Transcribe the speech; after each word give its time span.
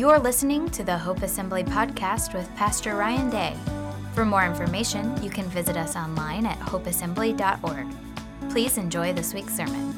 You're 0.00 0.18
listening 0.18 0.70
to 0.70 0.82
the 0.82 0.96
Hope 0.96 1.20
Assembly 1.22 1.62
podcast 1.62 2.32
with 2.32 2.48
Pastor 2.56 2.96
Ryan 2.96 3.28
Day. 3.28 3.54
For 4.14 4.24
more 4.24 4.46
information, 4.46 5.22
you 5.22 5.28
can 5.28 5.44
visit 5.50 5.76
us 5.76 5.94
online 5.94 6.46
at 6.46 6.58
hopeassembly.org. 6.58 7.86
Please 8.50 8.78
enjoy 8.78 9.12
this 9.12 9.34
week's 9.34 9.54
sermon. 9.54 9.94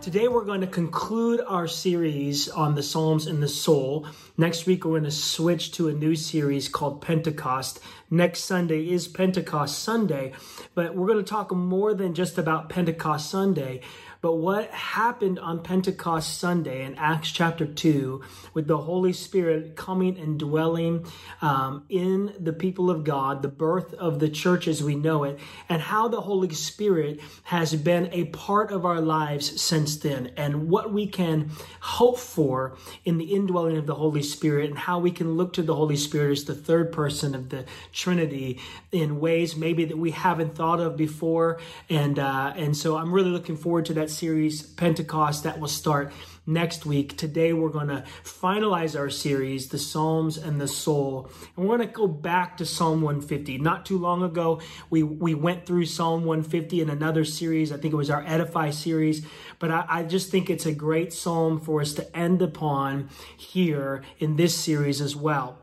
Today, 0.00 0.26
we're 0.26 0.44
going 0.44 0.60
to 0.62 0.66
conclude 0.66 1.40
our 1.46 1.68
series 1.68 2.48
on 2.48 2.74
the 2.74 2.82
Psalms 2.82 3.28
and 3.28 3.40
the 3.40 3.48
soul. 3.48 4.08
Next 4.36 4.66
week, 4.66 4.84
we're 4.84 4.98
going 4.98 5.04
to 5.04 5.12
switch 5.12 5.70
to 5.72 5.88
a 5.88 5.92
new 5.92 6.16
series 6.16 6.68
called 6.68 7.00
Pentecost. 7.00 7.78
Next 8.10 8.40
Sunday 8.40 8.90
is 8.90 9.06
Pentecost 9.06 9.78
Sunday, 9.78 10.32
but 10.74 10.96
we're 10.96 11.06
going 11.06 11.24
to 11.24 11.30
talk 11.30 11.52
more 11.52 11.94
than 11.94 12.12
just 12.12 12.38
about 12.38 12.68
Pentecost 12.68 13.30
Sunday. 13.30 13.82
But 14.24 14.36
what 14.36 14.70
happened 14.70 15.38
on 15.38 15.62
Pentecost 15.62 16.38
Sunday 16.38 16.82
in 16.82 16.94
Acts 16.94 17.30
chapter 17.30 17.66
2 17.66 18.22
with 18.54 18.66
the 18.66 18.78
Holy 18.78 19.12
Spirit 19.12 19.76
coming 19.76 20.18
and 20.18 20.38
dwelling 20.38 21.04
um, 21.42 21.84
in 21.90 22.32
the 22.40 22.54
people 22.54 22.88
of 22.88 23.04
God, 23.04 23.42
the 23.42 23.48
birth 23.48 23.92
of 23.92 24.20
the 24.20 24.30
church 24.30 24.66
as 24.66 24.82
we 24.82 24.94
know 24.94 25.24
it, 25.24 25.38
and 25.68 25.82
how 25.82 26.08
the 26.08 26.22
Holy 26.22 26.54
Spirit 26.54 27.20
has 27.42 27.74
been 27.74 28.08
a 28.12 28.24
part 28.24 28.72
of 28.72 28.86
our 28.86 29.02
lives 29.02 29.60
since 29.60 29.98
then, 29.98 30.32
and 30.38 30.70
what 30.70 30.90
we 30.90 31.06
can 31.06 31.50
hope 31.80 32.18
for 32.18 32.78
in 33.04 33.18
the 33.18 33.34
indwelling 33.34 33.76
of 33.76 33.84
the 33.84 33.94
Holy 33.94 34.22
Spirit, 34.22 34.70
and 34.70 34.78
how 34.78 34.98
we 35.00 35.10
can 35.10 35.36
look 35.36 35.52
to 35.52 35.62
the 35.62 35.74
Holy 35.74 35.96
Spirit 35.96 36.32
as 36.32 36.44
the 36.44 36.54
third 36.54 36.92
person 36.92 37.34
of 37.34 37.50
the 37.50 37.66
Trinity 37.92 38.58
in 38.90 39.20
ways 39.20 39.54
maybe 39.54 39.84
that 39.84 39.98
we 39.98 40.12
haven't 40.12 40.54
thought 40.54 40.80
of 40.80 40.96
before. 40.96 41.60
And, 41.90 42.18
uh, 42.18 42.54
and 42.56 42.74
so 42.74 42.96
I'm 42.96 43.12
really 43.12 43.28
looking 43.28 43.58
forward 43.58 43.84
to 43.84 43.92
that 43.92 44.13
series, 44.14 44.62
Pentecost, 44.62 45.44
that 45.44 45.60
will 45.60 45.68
start 45.68 46.12
next 46.46 46.86
week. 46.86 47.16
Today, 47.16 47.52
we're 47.52 47.70
going 47.70 47.88
to 47.88 48.04
finalize 48.22 48.98
our 48.98 49.10
series, 49.10 49.68
The 49.68 49.78
Psalms 49.78 50.36
and 50.36 50.60
the 50.60 50.68
Soul. 50.68 51.30
And 51.56 51.66
we're 51.66 51.76
going 51.76 51.88
to 51.88 51.94
go 51.94 52.06
back 52.06 52.56
to 52.58 52.66
Psalm 52.66 53.02
150. 53.02 53.58
Not 53.58 53.86
too 53.86 53.98
long 53.98 54.22
ago, 54.22 54.60
we, 54.90 55.02
we 55.02 55.34
went 55.34 55.66
through 55.66 55.86
Psalm 55.86 56.24
150 56.24 56.80
in 56.80 56.90
another 56.90 57.24
series. 57.24 57.72
I 57.72 57.76
think 57.76 57.94
it 57.94 57.96
was 57.96 58.10
our 58.10 58.24
Edify 58.26 58.70
series. 58.70 59.26
But 59.58 59.70
I, 59.70 59.84
I 59.88 60.02
just 60.02 60.30
think 60.30 60.50
it's 60.50 60.66
a 60.66 60.74
great 60.74 61.12
psalm 61.12 61.60
for 61.60 61.80
us 61.80 61.94
to 61.94 62.16
end 62.16 62.42
upon 62.42 63.08
here 63.36 64.02
in 64.18 64.36
this 64.36 64.54
series 64.54 65.00
as 65.00 65.16
well. 65.16 65.58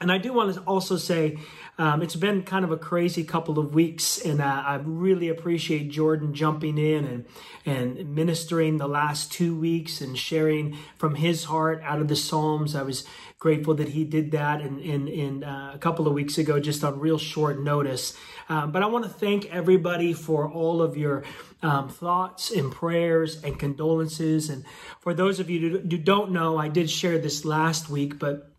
And 0.00 0.12
I 0.12 0.18
do 0.18 0.32
want 0.32 0.54
to 0.54 0.60
also 0.62 0.96
say 0.96 1.38
um, 1.78 2.00
it's 2.00 2.16
been 2.16 2.42
kind 2.42 2.64
of 2.64 2.70
a 2.72 2.76
crazy 2.76 3.22
couple 3.22 3.58
of 3.58 3.74
weeks, 3.74 4.18
and 4.18 4.40
uh, 4.40 4.62
I 4.66 4.76
really 4.82 5.28
appreciate 5.28 5.90
Jordan 5.90 6.32
jumping 6.32 6.78
in 6.78 7.04
and, 7.04 7.26
and 7.66 8.14
ministering 8.14 8.78
the 8.78 8.88
last 8.88 9.30
two 9.30 9.54
weeks 9.58 10.00
and 10.00 10.16
sharing 10.16 10.78
from 10.96 11.16
his 11.16 11.44
heart 11.44 11.82
out 11.84 12.00
of 12.00 12.08
the 12.08 12.16
Psalms. 12.16 12.74
I 12.74 12.82
was 12.82 13.04
grateful 13.38 13.74
that 13.74 13.88
he 13.88 14.04
did 14.04 14.30
that 14.30 14.62
in, 14.62 14.78
in, 14.80 15.06
in 15.06 15.44
uh, 15.44 15.72
a 15.74 15.78
couple 15.78 16.06
of 16.06 16.14
weeks 16.14 16.38
ago, 16.38 16.58
just 16.58 16.82
on 16.82 16.98
real 16.98 17.18
short 17.18 17.60
notice. 17.60 18.16
Um, 18.48 18.72
but 18.72 18.82
I 18.82 18.86
want 18.86 19.04
to 19.04 19.10
thank 19.10 19.44
everybody 19.46 20.14
for 20.14 20.50
all 20.50 20.80
of 20.80 20.96
your 20.96 21.24
um, 21.62 21.90
thoughts 21.90 22.50
and 22.50 22.72
prayers 22.72 23.42
and 23.42 23.58
condolences. 23.58 24.48
And 24.48 24.64
for 25.00 25.12
those 25.12 25.40
of 25.40 25.50
you 25.50 25.78
who 25.78 25.98
don't 25.98 26.30
know, 26.30 26.56
I 26.56 26.68
did 26.68 26.88
share 26.88 27.18
this 27.18 27.44
last 27.44 27.90
week, 27.90 28.18
but 28.18 28.55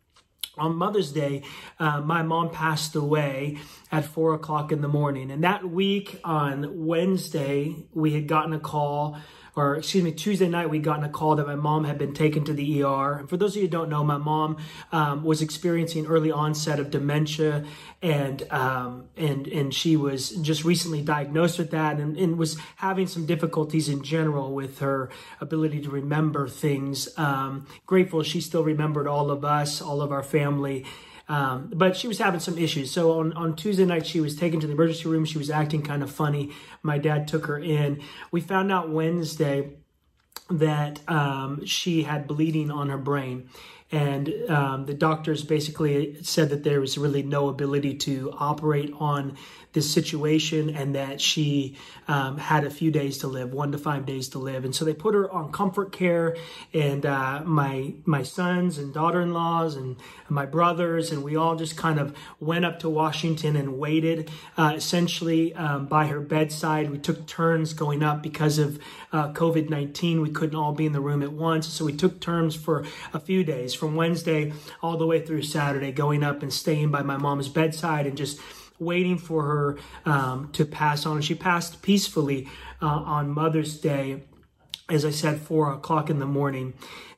on 0.58 0.76
Mother's 0.76 1.12
Day, 1.12 1.44
uh, 1.80 2.02
my 2.02 2.24
mom 2.24 2.50
passed 2.50 2.96
away 2.96 3.58
at 3.92 4.06
four 4.06 4.34
o'clock 4.34 4.72
in 4.72 4.82
the 4.82 4.88
morning. 4.88 5.32
And 5.32 5.44
that 5.44 5.70
week 5.70 6.20
on 6.24 6.86
Wednesday, 6.86 7.76
we 7.94 8.14
had 8.14 8.28
gotten 8.28 8.54
a 8.54 8.60
call 8.60 9.18
or 9.58 9.76
excuse 9.76 10.04
me, 10.04 10.12
Tuesday 10.12 10.48
night, 10.48 10.70
we 10.70 10.78
got 10.78 11.04
a 11.04 11.10
call 11.10 11.36
that 11.36 11.48
my 11.48 11.56
mom 11.56 11.84
had 11.84 11.98
been 11.98 12.14
taken 12.14 12.46
to 12.46 12.54
the 12.54 12.84
ER. 12.84 13.14
And 13.14 13.28
for 13.28 13.38
those 13.38 13.54
of 13.54 13.58
you 13.58 13.64
who 13.64 13.68
don't 13.68 13.90
know, 13.90 14.04
my 14.04 14.18
mom 14.18 14.58
um, 14.92 15.24
was 15.24 15.42
experiencing 15.42 16.06
early 16.06 16.32
onset 16.32 16.80
of 16.80 16.92
dementia, 16.92 17.66
and 18.04 18.44
um, 18.52 19.06
and 19.18 19.48
and 19.48 19.74
she 19.74 19.98
was 19.98 20.30
just 20.30 20.64
recently 20.64 21.02
diagnosed 21.02 21.58
with 21.58 21.72
that, 21.72 22.00
and, 22.00 22.16
and, 22.18 22.38
was 22.38 22.60
having 22.76 23.08
some 23.08 23.26
difficulties 23.26 23.90
in 23.90 24.04
general 24.04 24.54
with 24.54 24.78
her 24.78 25.10
ability 25.42 25.82
to 25.82 25.90
remember 25.90 26.48
things. 26.48 27.10
Um, 27.18 27.66
grateful 27.88 28.22
she 28.22 28.42
still 28.42 28.64
remembered 28.64 29.08
all 29.08 29.32
of 29.32 29.44
us, 29.44 29.82
all 29.82 30.04
of 30.04 30.12
our 30.12 30.22
family. 30.22 30.86
Um, 31.30 31.72
but 31.76 31.98
she 31.98 32.08
was 32.08 32.20
having 32.20 32.40
some 32.40 32.58
issues. 32.58 32.92
So 32.92 33.20
on, 33.20 33.34
on 33.34 33.56
Tuesday 33.56 33.86
night, 33.86 34.06
she 34.06 34.22
was 34.22 34.36
taken 34.36 34.60
to 34.62 34.68
the 34.68 34.74
emergency 34.74 35.10
room. 35.10 35.26
She 35.26 35.38
was 35.38 35.50
acting 35.50 35.82
kind 35.82 36.02
of 36.02 36.12
funny. 36.12 36.52
My 36.84 36.98
dad 36.98 37.28
took 37.28 37.48
her 37.48 37.60
in. 37.60 38.02
We 38.32 38.42
found 38.42 38.72
out 38.72 38.90
Wednesday 38.90 39.74
that 40.50 41.02
um, 41.10 41.66
she 41.66 42.04
had 42.04 42.28
bleeding 42.28 42.72
on 42.72 42.90
her 42.90 42.98
brain. 42.98 43.50
And 43.92 44.34
um, 44.50 44.86
the 44.86 44.94
doctors 44.94 45.44
basically 45.44 46.22
said 46.22 46.50
that 46.50 46.64
there 46.64 46.82
was 46.82 46.98
really 46.98 47.24
no 47.24 47.48
ability 47.48 47.96
to 47.96 48.34
operate 48.38 48.94
on 49.00 49.38
this 49.78 49.94
situation 49.94 50.72
and 50.72 50.96
that 50.96 51.22
she 51.22 51.78
um, 52.08 52.40
had 52.40 52.64
a 52.64 52.70
few 52.70 52.90
days 52.90 53.20
to 53.20 53.28
live, 53.28 53.54
one 53.54 53.72
to 53.72 53.78
five 53.78 54.08
days 54.08 54.28
to 54.30 54.40
live. 54.40 54.66
And 54.66 54.74
so 54.74 54.84
they 54.84 54.94
put 54.94 55.14
her 55.14 55.32
on 55.32 55.52
comfort 55.52 55.92
care. 55.92 56.36
And 56.74 57.06
uh, 57.06 57.44
my 57.46 57.94
my 58.04 58.24
sons 58.24 58.80
and 58.80 58.92
daughter-in-laws 58.92 59.76
and 59.76 59.98
my 60.30 60.48
brothers 60.48 61.12
and 61.12 61.24
we 61.24 61.36
all 61.36 61.56
just 61.56 61.78
kind 61.78 62.00
of 62.00 62.16
went 62.40 62.66
up 62.66 62.80
to 62.80 62.90
Washington 62.90 63.56
and 63.56 63.78
waited 63.78 64.32
uh, 64.58 64.74
essentially 64.76 65.54
um, 65.54 65.86
by 65.86 66.08
her 66.08 66.22
bedside. 66.22 66.90
We 66.90 66.98
took 66.98 67.28
turns 67.28 67.74
going 67.74 68.02
up 68.02 68.24
because 68.24 68.58
of 68.58 68.80
uh, 69.14 69.32
COVID 69.34 69.70
19. 69.70 70.22
We 70.22 70.32
couldn't 70.32 70.56
all 70.56 70.74
be 70.74 70.88
in 70.88 70.94
the 70.94 71.02
room 71.02 71.22
at 71.22 71.34
once. 71.34 71.68
So 71.68 71.86
we 71.86 71.94
took 71.94 72.20
turns 72.20 72.56
for 72.56 72.84
a 73.14 73.20
few 73.20 73.44
days 73.44 73.76
from 73.76 73.96
Wednesday 73.96 74.54
all 74.82 74.98
the 74.98 75.06
way 75.06 75.24
through 75.24 75.44
Saturday, 75.44 75.92
going 75.92 76.24
up 76.24 76.42
and 76.42 76.52
staying 76.52 76.90
by 76.90 77.04
my 77.04 77.18
mom's 77.18 77.48
bedside 77.48 78.08
and 78.08 78.18
just 78.18 78.40
waiting 78.80 79.18
for 79.18 79.44
her 79.44 79.78
um, 80.06 80.50
to 80.54 80.66
pass 80.66 81.06
on. 81.06 81.22
She 81.22 81.36
passed 81.36 81.82
peacefully 81.82 82.48
uh, 82.82 82.86
on 82.86 83.30
Mother's 83.30 83.80
Day, 83.80 84.24
as 84.90 85.06
I 85.06 85.12
said, 85.12 85.40
four 85.40 85.72
o'clock 85.74 86.10
in 86.10 86.20
the 86.20 86.26
morning. 86.26 86.74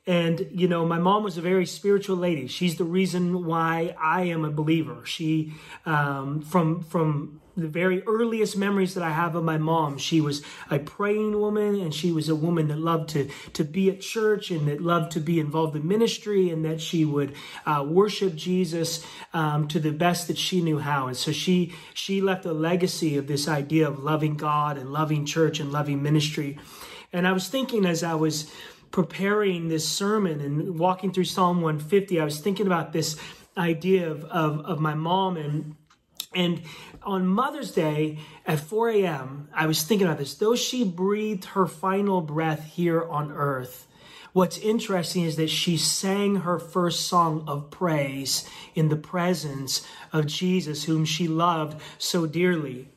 And, 0.08 0.48
you 0.52 0.68
know, 0.68 0.88
my 0.88 0.98
mom 0.98 1.24
was 1.24 1.38
a 1.38 1.42
very 1.42 1.68
spiritual 1.68 2.18
lady. 2.18 2.48
She's 2.48 2.78
the 2.78 2.84
reason 2.84 3.46
why 3.46 3.96
I 4.02 4.24
am 4.24 4.44
a 4.44 4.50
believer. 4.50 5.06
She, 5.06 5.54
um, 5.86 6.42
from, 6.42 6.82
from 6.82 7.42
the 7.60 7.68
very 7.68 8.04
earliest 8.04 8.58
memories 8.58 8.94
that 8.94 9.04
I 9.04 9.12
have 9.12 9.36
of 9.36 9.44
my 9.44 9.58
mom. 9.58 9.98
She 9.98 10.22
was 10.22 10.42
a 10.70 10.80
praying 10.80 11.40
woman 11.40 11.80
and 11.80 11.94
she 11.94 12.12
was 12.12 12.30
a 12.30 12.36
woman 12.36 12.68
that 12.70 12.80
loved 12.80 13.10
to, 13.10 13.30
to 13.54 13.64
be 13.64 13.90
at 13.90 14.02
church 14.02 14.52
and 14.52 14.68
that 14.68 14.82
loved 14.82 15.12
to 15.14 15.20
be 15.20 15.40
involved 15.40 15.76
in 15.76 15.88
ministry 15.88 16.50
and 16.50 16.66
that 16.66 16.82
she 16.82 17.06
would 17.06 17.36
uh, 17.66 17.86
worship 17.88 18.36
Jesus 18.36 19.06
um, 19.34 19.68
to 19.68 19.80
the 19.80 19.92
best 19.92 20.28
that 20.28 20.38
she 20.38 20.62
knew 20.62 20.80
how. 20.80 21.08
And 21.08 21.18
so 21.18 21.32
she, 21.32 21.74
she 21.94 22.22
left 22.22 22.46
a 22.46 22.54
legacy 22.54 23.18
of 23.18 23.28
this 23.28 23.48
idea 23.48 23.88
of 23.88 24.00
loving 24.00 24.36
God 24.36 24.78
and 24.78 24.92
loving 24.92 25.26
church 25.26 25.60
and 25.60 25.72
loving 25.72 26.02
ministry. 26.02 26.58
And 27.12 27.28
I 27.28 27.32
was 27.32 27.48
thinking 27.48 27.86
as 27.86 28.04
I 28.04 28.16
was 28.16 28.52
preparing 28.92 29.68
this 29.68 29.88
sermon 29.88 30.42
and 30.42 30.80
walking 30.80 31.12
through 31.12 31.26
Psalm 31.26 31.62
150, 31.62 32.20
I 32.20 32.24
was 32.24 32.40
thinking 32.40 32.66
about 32.66 32.94
this 32.94 33.18
idea 33.58 34.10
of, 34.10 34.24
of, 34.26 34.66
of 34.66 34.80
my 34.80 34.94
mom 34.94 35.38
and 35.38 35.76
and 36.34 36.62
on 37.02 37.28
Mother's 37.28 37.72
Day 37.72 38.20
at 38.46 38.60
4 38.60 38.90
a.m., 38.90 39.50
I 39.54 39.66
was 39.66 39.82
thinking 39.82 40.06
about 40.06 40.20
this. 40.20 40.36
Though 40.36 40.56
she 40.56 40.84
breathed 40.84 41.46
her 41.46 41.66
final 41.66 42.22
breath 42.22 42.66
here 42.66 43.04
on 43.04 43.32
earth, 43.32 43.88
what's 44.32 44.60
interesting 44.60 45.24
is 45.24 45.38
that 45.38 45.50
she 45.50 45.76
sang 45.76 46.38
her 46.38 46.60
first 46.60 47.08
song 47.08 47.44
of 47.48 47.72
praise 47.72 48.48
in 48.76 48.90
the 48.90 48.96
presence 48.96 49.88
of 50.14 50.28
Jesus, 50.28 50.84
whom 50.84 51.04
she 51.04 51.28
loved 51.28 51.82
so 51.98 52.28
dearly. 52.28 52.90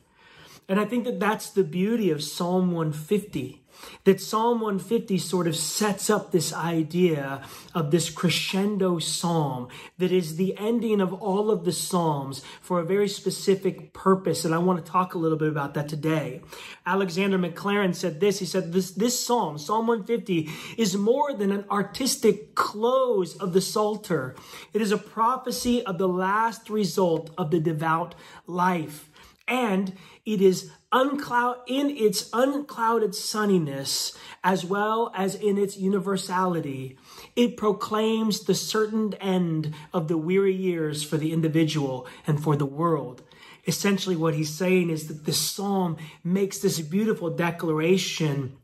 And 0.69 0.79
I 0.79 0.85
think 0.85 1.05
that 1.05 1.19
that's 1.19 1.49
the 1.49 1.63
beauty 1.63 2.11
of 2.11 2.23
Psalm 2.23 2.71
150 2.71 3.62
that 4.03 4.21
Psalm 4.21 4.61
150 4.61 5.17
sort 5.17 5.47
of 5.47 5.55
sets 5.55 6.09
up 6.09 6.31
this 6.31 6.53
idea 6.53 7.41
of 7.73 7.91
this 7.91 8.09
crescendo 8.09 8.99
psalm 8.99 9.67
that 9.97 10.11
is 10.11 10.35
the 10.35 10.57
ending 10.57 11.01
of 11.01 11.13
all 11.13 11.49
of 11.49 11.65
the 11.65 11.71
psalms 11.71 12.43
for 12.61 12.79
a 12.79 12.85
very 12.85 13.07
specific 13.07 13.93
purpose. 13.93 14.45
And 14.45 14.53
I 14.53 14.57
want 14.57 14.83
to 14.83 14.91
talk 14.91 15.13
a 15.13 15.17
little 15.17 15.37
bit 15.37 15.49
about 15.49 15.73
that 15.73 15.87
today. 15.87 16.41
Alexander 16.85 17.37
Maclaren 17.37 17.95
said 17.95 18.19
this. 18.19 18.39
He 18.39 18.45
said 18.45 18.73
this, 18.73 18.91
this 18.91 19.19
psalm, 19.19 19.57
Psalm 19.57 19.87
150, 19.87 20.49
is 20.77 20.95
more 20.97 21.33
than 21.33 21.51
an 21.51 21.65
artistic 21.71 22.55
close 22.55 23.35
of 23.37 23.53
the 23.53 23.61
Psalter. 23.61 24.35
It 24.73 24.81
is 24.81 24.91
a 24.91 24.97
prophecy 24.97 25.85
of 25.85 25.97
the 25.97 26.07
last 26.07 26.69
result 26.69 27.31
of 27.37 27.51
the 27.51 27.59
devout 27.59 28.15
life. 28.47 29.09
And 29.47 29.93
it 30.25 30.41
is 30.41 30.71
uncloud 30.93 31.57
in 31.67 31.89
its 31.89 32.29
unclouded 32.31 33.11
sunniness 33.11 34.15
as 34.43 34.63
well 34.63 35.11
as 35.15 35.35
in 35.35 35.57
its 35.57 35.75
universality 35.75 36.97
it 37.35 37.57
proclaims 37.57 38.41
the 38.41 38.55
certain 38.55 39.13
end 39.15 39.73
of 39.93 40.07
the 40.07 40.17
weary 40.17 40.55
years 40.55 41.03
for 41.03 41.17
the 41.17 41.33
individual 41.33 42.07
and 42.27 42.41
for 42.41 42.55
the 42.55 42.65
world. 42.65 43.23
Essentially 43.65 44.15
what 44.15 44.35
he's 44.35 44.53
saying 44.53 44.89
is 44.89 45.07
that 45.07 45.25
the 45.25 45.33
psalm 45.33 45.97
makes 46.23 46.59
this 46.59 46.79
beautiful 46.79 47.29
declaration 47.29 48.55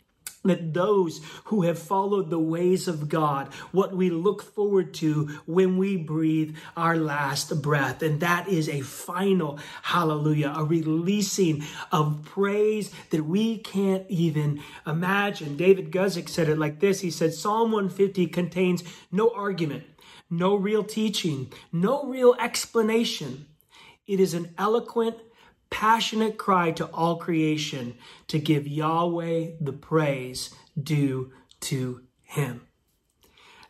that 0.44 0.74
those 0.74 1.22
who 1.46 1.64
have 1.64 1.78
followed 1.78 2.30
the 2.30 2.40
ways 2.40 2.88
of 2.88 3.10
God, 3.10 3.54
what 3.72 3.96
we 3.96 4.10
look 4.10 4.42
forward 4.42 4.94
to 4.96 5.26
when 5.46 5.78
we 5.78 5.98
breathe 5.98 6.56
our 6.78 6.96
last 6.96 7.62
breath. 7.62 8.02
And 8.02 8.22
that 8.22 8.48
is 8.48 8.70
a 8.70 8.82
final 8.82 9.60
hallelujah, 9.84 10.54
a 10.56 10.64
releasing 10.64 11.64
of 11.92 12.24
praise 12.24 12.92
that 13.10 13.26
we 13.26 13.58
can't 13.58 14.06
even 14.08 14.62
imagine. 14.88 15.58
David 15.58 15.92
Guzik 15.92 16.30
said 16.30 16.48
it 16.48 16.58
like 16.58 16.80
this 16.80 17.02
He 17.02 17.12
said, 17.12 17.34
Psalm 17.34 17.72
150 17.72 18.28
contains 18.28 18.84
no 19.12 19.32
argument, 19.32 19.84
no 20.30 20.56
real 20.56 20.84
teaching, 20.84 21.52
no 21.74 22.06
real 22.06 22.36
explanation. 22.40 23.46
It 24.08 24.20
is 24.20 24.34
an 24.34 24.54
eloquent, 24.58 25.18
passionate 25.70 26.38
cry 26.38 26.72
to 26.72 26.86
all 26.88 27.18
creation 27.18 27.96
to 28.28 28.40
give 28.40 28.68
Yahweh 28.68 29.52
the 29.62 29.74
praise 29.74 30.54
due 30.82 31.32
to 31.62 32.02
him. 32.24 32.62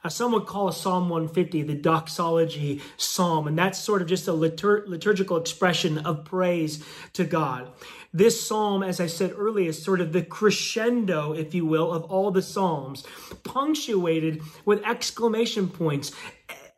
Now, 0.03 0.09
some 0.09 0.31
would 0.31 0.45
call 0.45 0.71
Psalm 0.71 1.09
150 1.09 1.63
the 1.63 1.75
doxology 1.75 2.81
psalm, 2.95 3.47
and 3.47 3.57
that's 3.57 3.77
sort 3.77 4.01
of 4.01 4.07
just 4.07 4.29
a 4.29 4.31
litur- 4.31 4.87
liturgical 4.87 5.35
expression 5.35 5.97
of 5.99 6.23
praise 6.23 6.81
to 7.13 7.25
God. 7.25 7.69
This 8.13 8.47
psalm, 8.47 8.81
as 8.81 9.01
I 9.01 9.07
said 9.07 9.33
earlier, 9.35 9.69
is 9.69 9.83
sort 9.83 9.99
of 9.99 10.13
the 10.13 10.21
crescendo, 10.21 11.33
if 11.33 11.53
you 11.53 11.65
will, 11.65 11.91
of 11.91 12.03
all 12.05 12.31
the 12.31 12.41
psalms, 12.41 13.03
punctuated 13.43 14.41
with 14.63 14.81
exclamation 14.85 15.67
points 15.67 16.13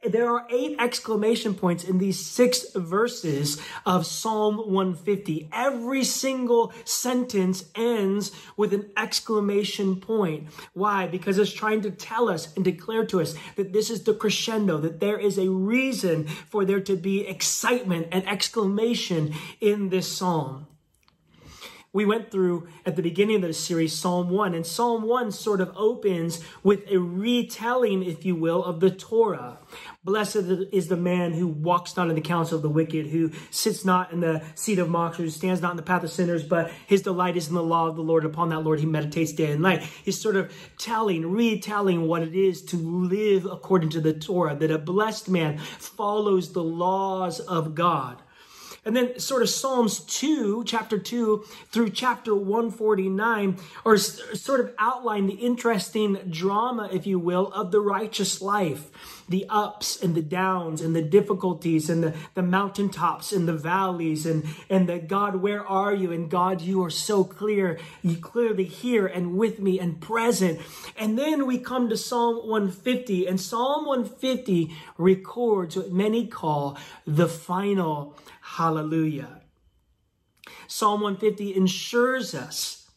there 0.04 0.30
are 0.32 0.48
eight 0.50 0.78
exclamation 0.80 1.54
points 1.54 1.84
in 1.84 2.00
these 2.00 2.24
six 2.24 2.72
verses 2.74 3.62
of 3.86 4.06
Psalm 4.06 4.58
150. 4.58 5.50
Every 5.54 6.04
single 6.04 6.74
sentence 6.86 7.66
ends 7.76 8.32
with 8.58 8.74
an 8.74 8.90
exclamation 8.98 9.98
point. 9.98 10.48
Why? 10.74 11.08
Because 11.08 11.38
it's 11.38 11.54
trying 11.54 11.82
to 11.82 11.92
tell 11.92 12.30
us 12.30 12.54
and 12.56 12.66
declare 12.66 13.06
to 13.08 13.22
us 13.22 13.36
that 13.56 13.74
this 13.74 13.90
is 13.90 14.04
the 14.04 14.14
crescendo, 14.14 14.78
that 14.80 15.00
there 15.00 15.20
is 15.20 15.38
a 15.38 15.50
reason 15.50 16.26
for 16.28 16.66
there 16.66 16.82
to 16.82 16.96
be 16.96 17.28
excitement 17.28 18.08
and 18.12 18.28
exclamation 18.28 19.34
in 19.60 19.90
this 19.90 20.08
psalm 20.08 20.68
we 21.94 22.06
went 22.06 22.32
through 22.32 22.70
at 22.86 22.96
the 22.96 23.02
beginning 23.02 23.36
of 23.36 23.42
the 23.42 23.54
series 23.54 23.94
Psalm 23.94 24.30
1, 24.30 24.54
and 24.54 24.66
Psalm 24.66 25.04
1 25.04 25.32
sort 25.34 25.60
of 25.60 25.74
opens 25.76 26.42
with 26.64 26.90
a 26.90 26.98
retelling, 26.98 28.02
if 28.02 28.24
you 28.24 28.34
will, 28.34 28.64
of 28.64 28.80
the 28.80 28.90
Torah. 28.90 29.58
Blessed 30.02 30.38
is 30.72 30.88
the 30.88 30.96
man 30.96 31.34
who 31.34 31.48
walks 31.48 31.98
not 31.98 32.10
in 32.10 32.16
the 32.16 32.22
counsel 32.22 32.56
of 32.56 32.62
the 32.62 32.70
wicked, 32.70 33.08
who 33.08 33.32
sits 33.50 33.84
not 33.84 34.14
in 34.14 34.22
the 34.22 34.42
seat 34.56 34.80
of 34.80 34.88
mockers, 34.88 35.18
who 35.18 35.30
stands 35.30 35.62
not 35.62 35.72
in 35.72 35.78
the 35.78 35.84
path 35.84 36.04
of 36.06 36.12
sinners, 36.12 36.44
but 36.44 36.72
his 36.88 37.02
delight 37.02 37.36
is 37.36 37.50
in 37.50 37.56
the 37.56 37.64
law 37.64 37.88
of 37.88 37.98
the 37.98 38.02
Lord. 38.02 38.24
Upon 38.24 38.50
that 38.50 38.62
Lord 38.62 38.80
he 38.80 38.86
meditates 38.86 39.34
day 39.34 39.52
and 39.52 39.62
night. 39.62 39.84
He's 39.84 40.20
sort 40.20 40.38
of 40.38 40.54
telling, 40.78 41.30
retelling 41.30 42.08
what 42.08 42.22
it 42.22 42.36
is 42.36 42.62
to 42.68 42.78
live 42.78 43.46
according 43.46 43.90
to 43.90 44.02
the 44.02 44.14
Torah, 44.14 44.56
that 44.56 44.72
a 44.72 44.78
blessed 44.78 45.28
man 45.28 45.58
follows 45.58 46.54
the 46.54 46.64
laws 46.64 47.42
of 47.42 47.76
God. 47.76 48.22
And 48.84 48.96
then 48.96 49.20
sort 49.20 49.44
of 49.44 49.50
Psalms 49.50 50.00
2, 50.00 50.64
chapter 50.66 50.98
2 50.98 51.46
through 51.70 51.92
chapter 51.92 52.34
149 52.34 53.58
are 53.86 53.98
sort 53.98 54.60
of 54.60 54.74
outline 54.80 55.28
the 55.28 55.36
interesting 55.36 56.18
drama, 56.32 56.90
if 56.92 57.06
you 57.06 57.20
will, 57.20 57.52
of 57.54 57.70
the 57.70 57.80
righteous 57.80 58.42
life. 58.42 58.90
The 59.30 59.46
ups 59.50 60.02
and 60.02 60.16
the 60.16 60.24
downs 60.24 60.82
and 60.82 60.96
the 60.96 61.04
difficulties 61.04 61.92
and 61.92 62.04
the, 62.04 62.16
the 62.34 62.42
mountaintops 62.42 63.32
and 63.32 63.48
the 63.48 63.54
valleys 63.54 64.26
and, 64.26 64.46
and 64.68 64.90
the 64.90 64.98
God, 64.98 65.36
where 65.36 65.66
are 65.66 65.94
you? 65.94 66.12
And 66.12 66.28
God, 66.28 66.60
you 66.62 66.84
are 66.84 66.90
so 66.90 67.24
clear. 67.24 67.80
You 68.02 68.18
clearly 68.18 68.66
here 68.66 69.06
and 69.06 69.38
with 69.38 69.60
me 69.60 69.80
and 69.80 70.02
present. 70.02 70.60
And 70.98 71.20
then 71.20 71.46
we 71.46 71.60
come 71.60 71.88
to 71.90 71.98
Psalm 71.98 72.48
150 72.48 73.28
and 73.28 73.40
Psalm 73.40 73.86
150 73.86 74.76
records 74.98 75.78
what 75.78 75.92
many 75.92 76.26
call 76.26 76.80
the 77.06 77.28
final 77.28 78.18
Hallelujah. 78.56 79.40
Psalm 80.68 81.00
150 81.00 81.56
ensures 81.56 82.36
us, 82.36 82.90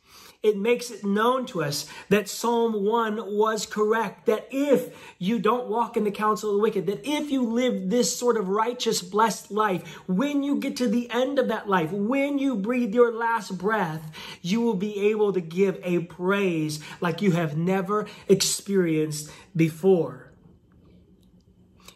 it 0.43 0.59
makes 0.59 0.91
it 0.91 1.05
known 1.05 1.47
to 1.47 1.63
us 1.63 1.87
that 2.09 2.29
Psalm 2.29 2.85
1 2.85 3.37
was 3.37 3.65
correct. 3.65 4.27
That 4.27 4.49
if 4.51 4.95
you 5.21 5.39
don't 5.39 5.69
walk 5.69 5.97
in 5.97 6.03
the 6.03 6.11
counsel 6.11 6.51
of 6.51 6.57
the 6.57 6.63
wicked, 6.63 6.87
that 6.87 7.07
if 7.09 7.31
you 7.31 7.45
live 7.45 7.89
this 7.89 8.19
sort 8.19 8.37
of 8.37 8.49
righteous, 8.49 9.01
blessed 9.01 9.53
life, 9.53 9.89
when 10.09 10.43
you 10.43 10.57
get 10.57 10.77
to 10.79 10.89
the 10.89 11.09
end 11.11 11.39
of 11.39 11.47
that 11.49 11.69
life, 11.69 11.93
when 11.93 12.39
you 12.39 12.57
breathe 12.57 12.93
your 12.93 13.13
last 13.13 13.57
breath, 13.57 14.03
you 14.43 14.61
will 14.61 14.75
be 14.75 15.09
able 15.09 15.33
to 15.33 15.41
give 15.41 15.79
a 15.85 16.01
praise 16.01 16.81
like 17.01 17.23
you 17.23 17.31
have 17.31 17.57
never 17.57 18.09
experienced 18.29 19.31
before 19.55 20.24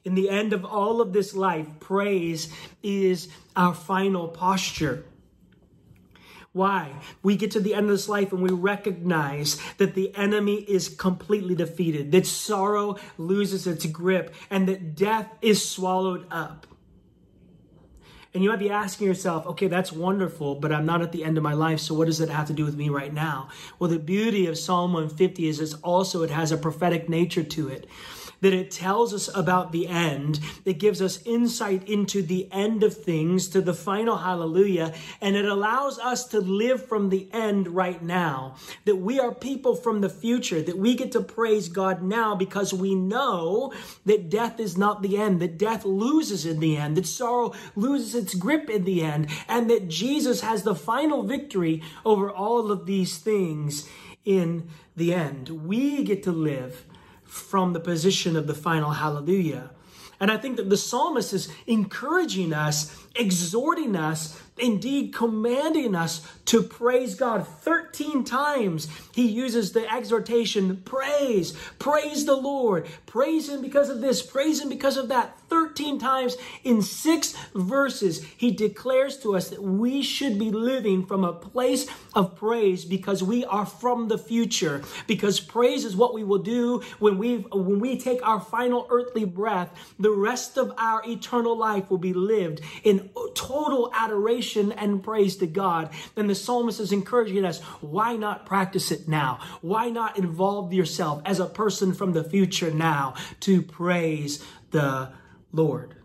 in 0.08 0.14
the 0.14 0.30
end 0.30 0.54
of 0.54 0.64
all 0.64 1.02
of 1.02 1.12
this 1.12 1.34
life, 1.34 1.66
praise 1.80 2.50
is 2.82 3.28
our 3.54 3.74
final 3.74 4.26
posture. 4.26 5.04
Why? 6.52 6.94
We 7.22 7.36
get 7.36 7.50
to 7.50 7.60
the 7.60 7.74
end 7.74 7.84
of 7.84 7.90
this 7.90 8.08
life 8.08 8.32
and 8.32 8.40
we 8.40 8.48
recognize 8.48 9.60
that 9.76 9.94
the 9.94 10.16
enemy 10.16 10.54
is 10.62 10.88
completely 10.88 11.54
defeated, 11.54 12.10
that 12.12 12.24
sorrow 12.24 12.96
loses 13.18 13.66
its 13.66 13.84
grip, 13.84 14.34
and 14.48 14.66
that 14.66 14.96
death 14.96 15.30
is 15.42 15.68
swallowed 15.68 16.26
up. 16.30 16.66
And 18.32 18.42
you 18.42 18.48
might 18.48 18.58
be 18.58 18.70
asking 18.70 19.08
yourself, 19.08 19.44
okay, 19.46 19.66
that's 19.66 19.92
wonderful, 19.92 20.54
but 20.54 20.72
I'm 20.72 20.86
not 20.86 21.02
at 21.02 21.12
the 21.12 21.22
end 21.22 21.36
of 21.36 21.42
my 21.42 21.52
life, 21.52 21.80
so 21.80 21.94
what 21.94 22.06
does 22.06 22.22
it 22.22 22.30
have 22.30 22.46
to 22.46 22.54
do 22.54 22.64
with 22.64 22.76
me 22.76 22.88
right 22.88 23.12
now? 23.12 23.50
Well, 23.78 23.90
the 23.90 23.98
beauty 23.98 24.46
of 24.46 24.56
Psalm 24.56 24.94
150 24.94 25.46
is 25.46 25.60
it's 25.60 25.74
also 25.74 26.22
it 26.22 26.30
has 26.30 26.50
a 26.50 26.56
prophetic 26.56 27.10
nature 27.10 27.44
to 27.44 27.68
it 27.68 27.86
that 28.40 28.52
it 28.52 28.70
tells 28.70 29.12
us 29.12 29.28
about 29.34 29.72
the 29.72 29.88
end. 29.88 30.40
It 30.64 30.74
gives 30.74 31.02
us 31.02 31.22
insight 31.24 31.88
into 31.88 32.22
the 32.22 32.48
end 32.52 32.82
of 32.82 32.96
things, 32.96 33.48
to 33.48 33.60
the 33.60 33.74
final 33.74 34.18
hallelujah, 34.18 34.94
and 35.20 35.36
it 35.36 35.44
allows 35.44 35.98
us 35.98 36.26
to 36.28 36.40
live 36.40 36.86
from 36.86 37.08
the 37.08 37.28
end 37.32 37.68
right 37.68 38.02
now. 38.02 38.56
That 38.84 38.96
we 38.96 39.18
are 39.18 39.34
people 39.34 39.74
from 39.74 40.00
the 40.00 40.08
future, 40.08 40.62
that 40.62 40.78
we 40.78 40.94
get 40.94 41.12
to 41.12 41.20
praise 41.20 41.68
God 41.68 42.02
now 42.02 42.34
because 42.34 42.72
we 42.72 42.94
know 42.94 43.72
that 44.06 44.30
death 44.30 44.60
is 44.60 44.76
not 44.76 45.02
the 45.02 45.18
end, 45.18 45.40
that 45.40 45.58
death 45.58 45.84
loses 45.84 46.46
in 46.46 46.60
the 46.60 46.76
end, 46.76 46.96
that 46.96 47.06
sorrow 47.06 47.52
loses 47.74 48.14
its 48.14 48.34
grip 48.34 48.70
in 48.70 48.84
the 48.84 49.02
end, 49.02 49.28
and 49.48 49.70
that 49.70 49.88
Jesus 49.88 50.40
has 50.42 50.62
the 50.62 50.74
final 50.74 51.22
victory 51.22 51.82
over 52.04 52.30
all 52.30 52.70
of 52.70 52.86
these 52.86 53.18
things 53.18 53.88
in 54.24 54.68
the 54.96 55.14
end. 55.14 55.48
We 55.48 56.04
get 56.04 56.22
to 56.24 56.32
live 56.32 56.84
from 57.28 57.72
the 57.74 57.80
position 57.80 58.36
of 58.36 58.46
the 58.46 58.54
final 58.54 58.90
hallelujah. 58.90 59.70
And 60.20 60.32
I 60.32 60.36
think 60.36 60.56
that 60.56 60.68
the 60.68 60.76
psalmist 60.76 61.32
is 61.32 61.48
encouraging 61.66 62.52
us, 62.52 63.06
exhorting 63.18 63.96
us 63.96 64.40
indeed 64.58 65.14
commanding 65.14 65.94
us 65.94 66.26
to 66.46 66.62
praise 66.62 67.14
God. 67.14 67.46
13 67.46 68.24
times 68.24 68.88
he 69.14 69.26
uses 69.28 69.72
the 69.72 69.92
exhortation 69.92 70.78
praise, 70.84 71.52
praise 71.78 72.24
the 72.24 72.36
Lord, 72.36 72.86
praise 73.06 73.48
him 73.48 73.62
because 73.62 73.88
of 73.88 74.00
this, 74.00 74.22
praise 74.22 74.60
him 74.60 74.68
because 74.68 74.96
of 74.96 75.08
that. 75.08 75.38
13 75.48 75.98
times 75.98 76.36
in 76.62 76.82
six 76.82 77.34
verses, 77.54 78.22
he 78.36 78.50
declares 78.50 79.16
to 79.18 79.34
us 79.34 79.48
that 79.48 79.62
we 79.62 80.02
should 80.02 80.38
be 80.38 80.50
living 80.50 81.06
from 81.06 81.24
a 81.24 81.32
place 81.32 81.86
of 82.14 82.36
praise 82.36 82.84
because 82.84 83.22
we 83.22 83.44
are 83.46 83.64
from 83.64 84.08
the 84.08 84.18
future. 84.18 84.82
Because 85.06 85.40
praise 85.40 85.84
is 85.84 85.96
what 85.96 86.12
we 86.12 86.22
will 86.22 86.38
do 86.38 86.82
when 86.98 87.16
we 87.16 87.38
when 87.50 87.80
we 87.80 87.98
take 87.98 88.26
our 88.26 88.40
final 88.40 88.86
earthly 88.90 89.24
breath. 89.24 89.70
The 89.98 90.10
rest 90.10 90.58
of 90.58 90.72
our 90.76 91.02
eternal 91.06 91.56
life 91.56 91.90
will 91.90 91.98
be 91.98 92.12
lived 92.12 92.60
in 92.84 93.07
total 93.34 93.90
adoration 93.94 94.72
and 94.72 95.02
praise 95.02 95.36
to 95.36 95.46
God. 95.46 95.90
then 96.14 96.26
the 96.26 96.34
psalmist 96.34 96.80
is 96.80 96.92
encouraging 96.92 97.44
us 97.44 97.60
why 97.80 98.16
not 98.16 98.46
practice 98.46 98.90
it 98.90 99.08
now? 99.08 99.40
Why 99.60 99.90
not 99.90 100.18
involve 100.18 100.72
yourself 100.72 101.22
as 101.24 101.40
a 101.40 101.46
person 101.46 101.94
from 101.94 102.12
the 102.12 102.24
future 102.24 102.70
now 102.70 103.14
to 103.40 103.62
praise 103.62 104.44
the 104.70 105.12
Lord? 105.52 105.97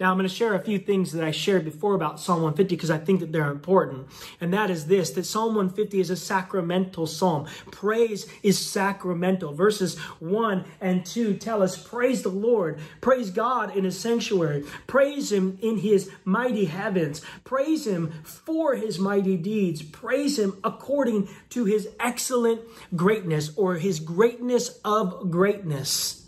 Now, 0.00 0.12
I'm 0.12 0.16
going 0.16 0.28
to 0.28 0.34
share 0.34 0.54
a 0.54 0.60
few 0.60 0.78
things 0.78 1.10
that 1.12 1.24
I 1.24 1.32
shared 1.32 1.64
before 1.64 1.96
about 1.96 2.20
Psalm 2.20 2.42
150 2.42 2.76
because 2.76 2.90
I 2.90 2.98
think 2.98 3.18
that 3.18 3.32
they're 3.32 3.50
important. 3.50 4.06
And 4.40 4.54
that 4.54 4.70
is 4.70 4.86
this 4.86 5.10
that 5.10 5.26
Psalm 5.26 5.56
150 5.56 5.98
is 5.98 6.10
a 6.10 6.16
sacramental 6.16 7.08
psalm. 7.08 7.46
Praise 7.72 8.26
is 8.44 8.58
sacramental. 8.58 9.52
Verses 9.52 9.98
1 10.20 10.64
and 10.80 11.04
2 11.04 11.34
tell 11.34 11.64
us 11.64 11.76
praise 11.76 12.22
the 12.22 12.28
Lord, 12.28 12.78
praise 13.00 13.30
God 13.30 13.76
in 13.76 13.82
his 13.82 13.98
sanctuary, 13.98 14.64
praise 14.86 15.32
him 15.32 15.58
in 15.60 15.78
his 15.78 16.10
mighty 16.24 16.66
heavens, 16.66 17.20
praise 17.42 17.84
him 17.84 18.12
for 18.22 18.76
his 18.76 19.00
mighty 19.00 19.36
deeds, 19.36 19.82
praise 19.82 20.38
him 20.38 20.56
according 20.62 21.28
to 21.50 21.64
his 21.64 21.88
excellent 21.98 22.60
greatness 22.94 23.50
or 23.56 23.74
his 23.74 23.98
greatness 23.98 24.78
of 24.84 25.32
greatness. 25.32 26.27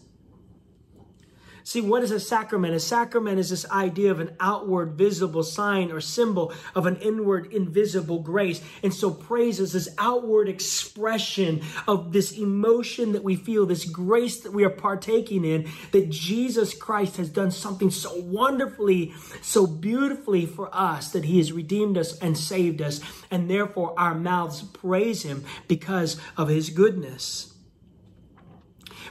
See, 1.70 1.80
what 1.80 2.02
is 2.02 2.10
a 2.10 2.18
sacrament? 2.18 2.74
A 2.74 2.80
sacrament 2.80 3.38
is 3.38 3.50
this 3.50 3.64
idea 3.70 4.10
of 4.10 4.18
an 4.18 4.34
outward 4.40 4.94
visible 4.94 5.44
sign 5.44 5.92
or 5.92 6.00
symbol 6.00 6.52
of 6.74 6.84
an 6.84 6.96
inward 6.96 7.52
invisible 7.52 8.18
grace. 8.18 8.60
And 8.82 8.92
so 8.92 9.12
praise 9.12 9.60
is 9.60 9.72
this 9.74 9.88
outward 9.96 10.48
expression 10.48 11.62
of 11.86 12.12
this 12.12 12.32
emotion 12.32 13.12
that 13.12 13.22
we 13.22 13.36
feel, 13.36 13.66
this 13.66 13.84
grace 13.84 14.40
that 14.40 14.52
we 14.52 14.64
are 14.64 14.68
partaking 14.68 15.44
in, 15.44 15.70
that 15.92 16.10
Jesus 16.10 16.74
Christ 16.74 17.18
has 17.18 17.28
done 17.28 17.52
something 17.52 17.92
so 17.92 18.20
wonderfully, 18.20 19.14
so 19.40 19.64
beautifully 19.64 20.46
for 20.46 20.74
us 20.74 21.12
that 21.12 21.26
he 21.26 21.38
has 21.38 21.52
redeemed 21.52 21.96
us 21.96 22.18
and 22.18 22.36
saved 22.36 22.82
us. 22.82 23.00
And 23.30 23.48
therefore 23.48 23.94
our 23.96 24.16
mouths 24.16 24.62
praise 24.62 25.22
him 25.22 25.44
because 25.68 26.16
of 26.36 26.48
his 26.48 26.70
goodness. 26.70 27.54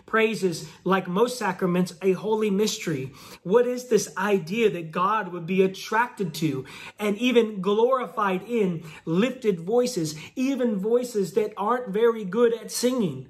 Praise 0.10 0.44
is, 0.44 0.68
like 0.84 1.08
most 1.08 1.38
sacraments, 1.38 1.94
a 2.02 2.14
holy 2.14 2.50
mystery. 2.50 3.14
What 3.44 3.68
is 3.68 3.90
this 3.90 4.12
idea 4.18 4.72
that 4.72 4.90
God 4.90 5.32
would 5.32 5.46
be 5.46 5.62
attracted 5.62 6.34
to 6.36 6.66
and 6.98 7.16
even 7.20 7.62
glorified 7.62 8.42
in 8.42 8.84
lifted 9.06 9.60
voices, 9.60 10.16
even 10.36 10.80
voices 10.80 11.34
that 11.34 11.54
aren't 11.56 11.90
very 11.94 12.26
good 12.26 12.56
at 12.56 12.72
singing? 12.72 13.28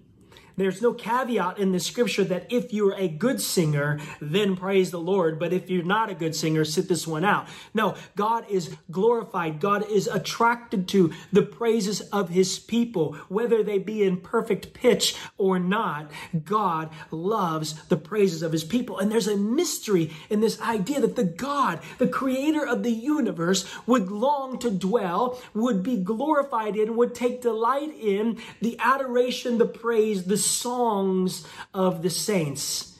There's 0.59 0.81
no 0.81 0.91
caveat 0.91 1.57
in 1.57 1.71
the 1.71 1.79
scripture 1.79 2.25
that 2.25 2.51
if 2.51 2.73
you're 2.73 2.93
a 2.95 3.07
good 3.07 3.39
singer, 3.39 3.97
then 4.19 4.57
praise 4.57 4.91
the 4.91 4.99
Lord. 4.99 5.39
But 5.39 5.53
if 5.53 5.69
you're 5.69 5.83
not 5.83 6.09
a 6.09 6.13
good 6.13 6.35
singer, 6.35 6.65
sit 6.65 6.89
this 6.89 7.07
one 7.07 7.23
out. 7.23 7.47
No, 7.73 7.95
God 8.17 8.45
is 8.49 8.75
glorified. 8.91 9.61
God 9.61 9.89
is 9.89 10.07
attracted 10.07 10.89
to 10.89 11.13
the 11.31 11.43
praises 11.43 12.01
of 12.01 12.27
his 12.27 12.59
people, 12.59 13.13
whether 13.29 13.63
they 13.63 13.77
be 13.77 14.03
in 14.03 14.17
perfect 14.17 14.73
pitch 14.73 15.15
or 15.37 15.59
not. 15.59 16.11
God 16.43 16.89
loves 17.09 17.81
the 17.87 17.95
praises 17.95 18.43
of 18.43 18.51
his 18.51 18.65
people. 18.65 18.99
And 18.99 19.09
there's 19.09 19.29
a 19.29 19.37
mystery 19.37 20.11
in 20.29 20.41
this 20.41 20.59
idea 20.59 20.99
that 20.99 21.15
the 21.15 21.23
God, 21.23 21.79
the 21.99 22.07
creator 22.07 22.67
of 22.67 22.83
the 22.83 22.91
universe, 22.91 23.65
would 23.85 24.11
long 24.11 24.59
to 24.59 24.69
dwell, 24.69 25.41
would 25.53 25.83
be 25.83 25.95
glorified 25.95 26.75
in, 26.75 26.97
would 26.97 27.15
take 27.15 27.41
delight 27.41 27.95
in 27.97 28.37
the 28.59 28.77
adoration, 28.79 29.57
the 29.57 29.65
praise, 29.65 30.25
the 30.25 30.49
songs 30.50 31.48
of 31.74 32.01
the 32.01 32.10
saints, 32.10 32.98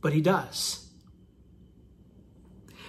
but 0.00 0.12
he 0.12 0.20
does. 0.20 0.82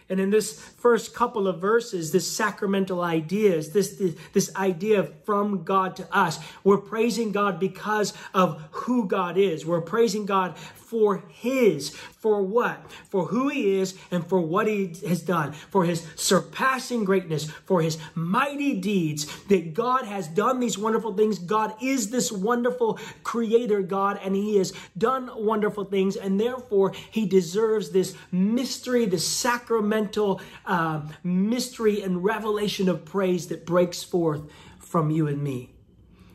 And 0.09 0.19
in 0.19 0.29
this 0.29 0.59
first 0.59 1.15
couple 1.15 1.47
of 1.47 1.59
verses, 1.59 2.11
this 2.11 2.29
sacramental 2.29 3.01
ideas, 3.01 3.71
this, 3.71 3.95
this, 3.97 4.15
this 4.33 4.55
idea 4.55 5.03
from 5.03 5.63
God 5.63 5.95
to 5.95 6.15
us, 6.15 6.39
we're 6.63 6.77
praising 6.77 7.31
God 7.31 7.59
because 7.59 8.13
of 8.33 8.61
who 8.71 9.07
God 9.07 9.37
is. 9.37 9.65
We're 9.65 9.81
praising 9.81 10.25
God 10.25 10.57
for 10.93 11.23
his, 11.27 11.89
for 11.89 12.43
what? 12.43 12.91
For 13.09 13.25
who 13.25 13.49
he 13.49 13.79
is 13.79 13.97
and 14.11 14.23
for 14.23 14.39
what 14.39 14.67
he 14.67 14.93
has 15.07 15.23
done, 15.23 15.53
for 15.53 15.85
his 15.85 16.05
surpassing 16.15 17.03
greatness, 17.03 17.49
for 17.49 17.81
his 17.81 17.97
mighty 18.13 18.79
deeds, 18.79 19.25
that 19.45 19.73
God 19.73 20.05
has 20.05 20.27
done 20.27 20.59
these 20.59 20.77
wonderful 20.77 21.15
things. 21.15 21.39
God 21.39 21.73
is 21.81 22.11
this 22.11 22.31
wonderful 22.31 22.99
creator 23.23 23.81
God, 23.81 24.19
and 24.23 24.35
he 24.35 24.57
has 24.57 24.71
done 24.95 25.31
wonderful 25.35 25.85
things, 25.85 26.15
and 26.15 26.39
therefore 26.39 26.93
he 27.09 27.25
deserves 27.25 27.89
this 27.89 28.15
mystery, 28.31 29.07
this 29.07 29.27
sacramental 29.27 30.41
uh, 30.67 31.01
mystery 31.23 32.03
and 32.03 32.23
revelation 32.23 32.87
of 32.87 33.03
praise 33.03 33.47
that 33.47 33.65
breaks 33.65 34.03
forth 34.03 34.43
from 34.77 35.09
you 35.09 35.25
and 35.27 35.41
me. 35.41 35.73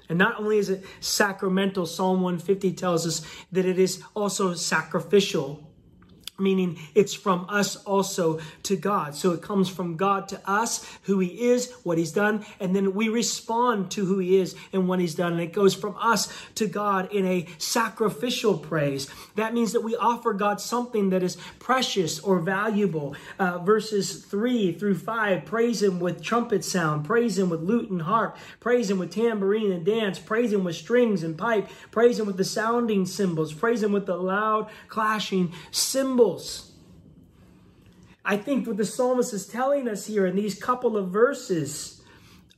And 0.09 0.19
not 0.19 0.41
only 0.41 0.59
is 0.59 0.71
it 0.71 0.85
sacramental, 1.01 1.87
Psalm 1.87 2.23
150 2.23 2.73
tells 2.73 3.07
us 3.07 3.27
that 3.53 3.67
it 3.67 3.79
is 3.79 4.03
also 4.15 4.55
sacrificial 4.55 5.68
meaning 6.39 6.79
it's 6.95 7.15
from 7.15 7.47
us 7.49 7.77
also 7.77 8.39
to 8.63 8.77
God. 8.77 9.15
So 9.15 9.33
it 9.33 9.43
comes 9.43 9.69
from 9.69 9.97
God 9.97 10.29
to 10.29 10.41
us, 10.49 10.89
who 11.03 11.19
He 11.19 11.49
is, 11.51 11.73
what 11.83 11.99
He's 11.99 12.13
done, 12.13 12.45
and 12.61 12.75
then 12.75 12.95
we 12.95 13.09
respond 13.09 13.91
to 13.93 14.05
who 14.05 14.19
He 14.19 14.37
is 14.37 14.55
and 14.73 14.89
what 14.89 15.01
He's 15.01 15.15
done. 15.15 15.33
And 15.33 15.41
it 15.41 15.53
goes 15.53 15.75
from 15.75 15.97
us 16.01 16.33
to 16.55 16.67
God 16.67 17.13
in 17.13 17.27
a 17.27 17.47
sacrificial 17.59 18.57
praise. 18.57 19.09
That 19.35 19.53
means 19.53 19.73
that 19.73 19.83
we 19.83 19.97
offer 19.97 20.33
God 20.33 20.61
something 20.61 21.11
that 21.11 21.23
is 21.23 21.37
precious 21.59 22.21
or 22.21 22.39
valuable. 22.39 23.17
Uh, 23.39 23.59
verses 23.59 24.25
3 24.25 24.73
through 24.73 24.97
5 24.97 25.45
praise 25.45 25.83
Him 25.83 25.99
with 25.99 26.23
trumpet 26.23 26.65
sound, 26.65 27.05
praise 27.05 27.37
Him 27.39 27.51
with 27.51 27.63
lute 27.63 27.91
and 27.91 28.03
harp, 28.03 28.37
praise 28.61 28.91
Him 28.91 28.99
with 28.99 29.13
tambourine 29.13 29.73
and 29.73 29.85
dance, 29.85 30.19
praise 30.19 30.53
Him 30.53 30.63
with 30.63 30.77
strings 30.77 31.25
and 31.25 31.37
pipe, 31.37 31.69
praise 31.91 32.21
Him 32.21 32.27
with 32.27 32.37
the 32.37 32.45
sounding 32.45 33.07
cymbals, 33.07 33.53
praise 33.53 33.83
Him 33.83 33.93
with 33.93 34.07
the 34.07 34.17
loud 34.17 34.69
clashing 34.89 35.53
cymbals 35.73 36.28
I 38.25 38.37
think 38.37 38.67
what 38.67 38.77
the 38.77 38.85
psalmist 38.85 39.33
is 39.33 39.47
telling 39.47 39.89
us 39.89 40.07
here 40.07 40.27
in 40.27 40.37
these 40.37 40.61
couple 40.61 40.97
of 40.97 41.09
verses 41.09 41.98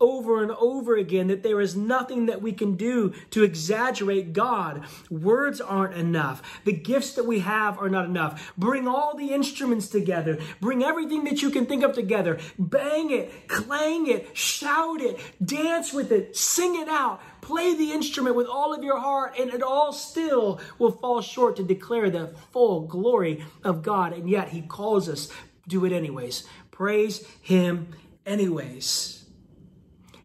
over 0.01 0.43
and 0.43 0.51
over 0.53 0.97
again 0.97 1.29
that 1.29 1.43
there 1.43 1.61
is 1.61 1.77
nothing 1.77 2.27
that 2.27 2.43
we 2.43 2.53
can 2.53 2.77
do 2.77 3.13
to 3.31 3.45
exaggerate 3.45 4.33
God. 4.33 4.85
Words 5.11 5.61
aren't 5.61 5.95
enough. 5.95 6.61
The 6.65 6.73
gifts 6.73 7.15
that 7.15 7.27
we 7.27 7.41
have 7.41 7.79
are 7.79 7.91
not 7.91 8.07
enough. 8.07 8.53
Bring 8.57 8.89
all 8.89 9.17
the 9.17 9.33
instruments 9.33 9.89
together. 9.89 10.39
Bring 10.61 10.83
everything 10.83 11.25
that 11.25 11.43
you 11.43 11.51
can 11.51 11.67
think 11.67 11.85
of 11.85 11.95
together. 11.95 12.39
Bang 12.59 13.11
it, 13.11 13.49
clang 13.49 14.07
it, 14.07 14.37
shout 14.37 15.01
it, 15.01 15.21
dance 15.45 15.93
with 15.93 16.13
it, 16.13 16.37
sing 16.37 16.81
it 16.81 16.89
out. 16.89 17.21
Play 17.41 17.75
the 17.75 17.93
instrument 17.93 18.37
with 18.37 18.47
all 18.47 18.75
of 18.75 18.85
your 18.85 18.99
heart, 18.99 19.35
and 19.39 19.51
it 19.51 19.63
all 19.63 19.93
still 19.93 20.61
will 20.79 20.93
fall 20.93 21.21
short 21.23 21.57
to 21.57 21.63
declare 21.63 22.11
the 22.11 22.29
full 22.53 22.87
glory 22.87 23.45
of 23.65 23.83
God. 23.83 24.13
And 24.13 24.29
yet, 24.29 24.49
He 24.49 24.63
calls 24.63 25.09
us 25.09 25.31
do 25.67 25.85
it 25.85 25.93
anyways. 25.93 26.45
Praise 26.71 27.27
Him 27.41 27.89
anyways. 28.27 29.20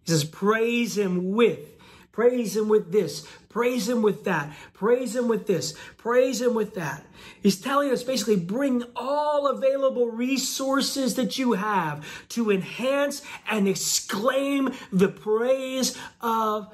He 0.05 0.11
says, 0.11 0.23
Praise 0.23 0.97
Him 0.97 1.31
with. 1.33 1.71
Praise 2.11 2.55
Him 2.55 2.69
with 2.69 2.91
this. 2.91 3.27
Praise 3.49 3.89
Him 3.89 4.01
with 4.01 4.23
that. 4.25 4.55
Praise 4.73 5.15
Him 5.15 5.27
with 5.27 5.47
this. 5.47 5.73
Praise 5.97 6.41
Him 6.41 6.53
with 6.53 6.75
that. 6.75 7.05
He's 7.41 7.59
telling 7.59 7.91
us 7.91 8.03
basically 8.03 8.37
bring 8.37 8.83
all 8.95 9.47
available 9.47 10.07
resources 10.07 11.15
that 11.15 11.37
you 11.37 11.53
have 11.53 12.05
to 12.29 12.51
enhance 12.51 13.21
and 13.49 13.67
exclaim 13.67 14.73
the 14.91 15.09
praise 15.09 15.97
of 16.21 16.73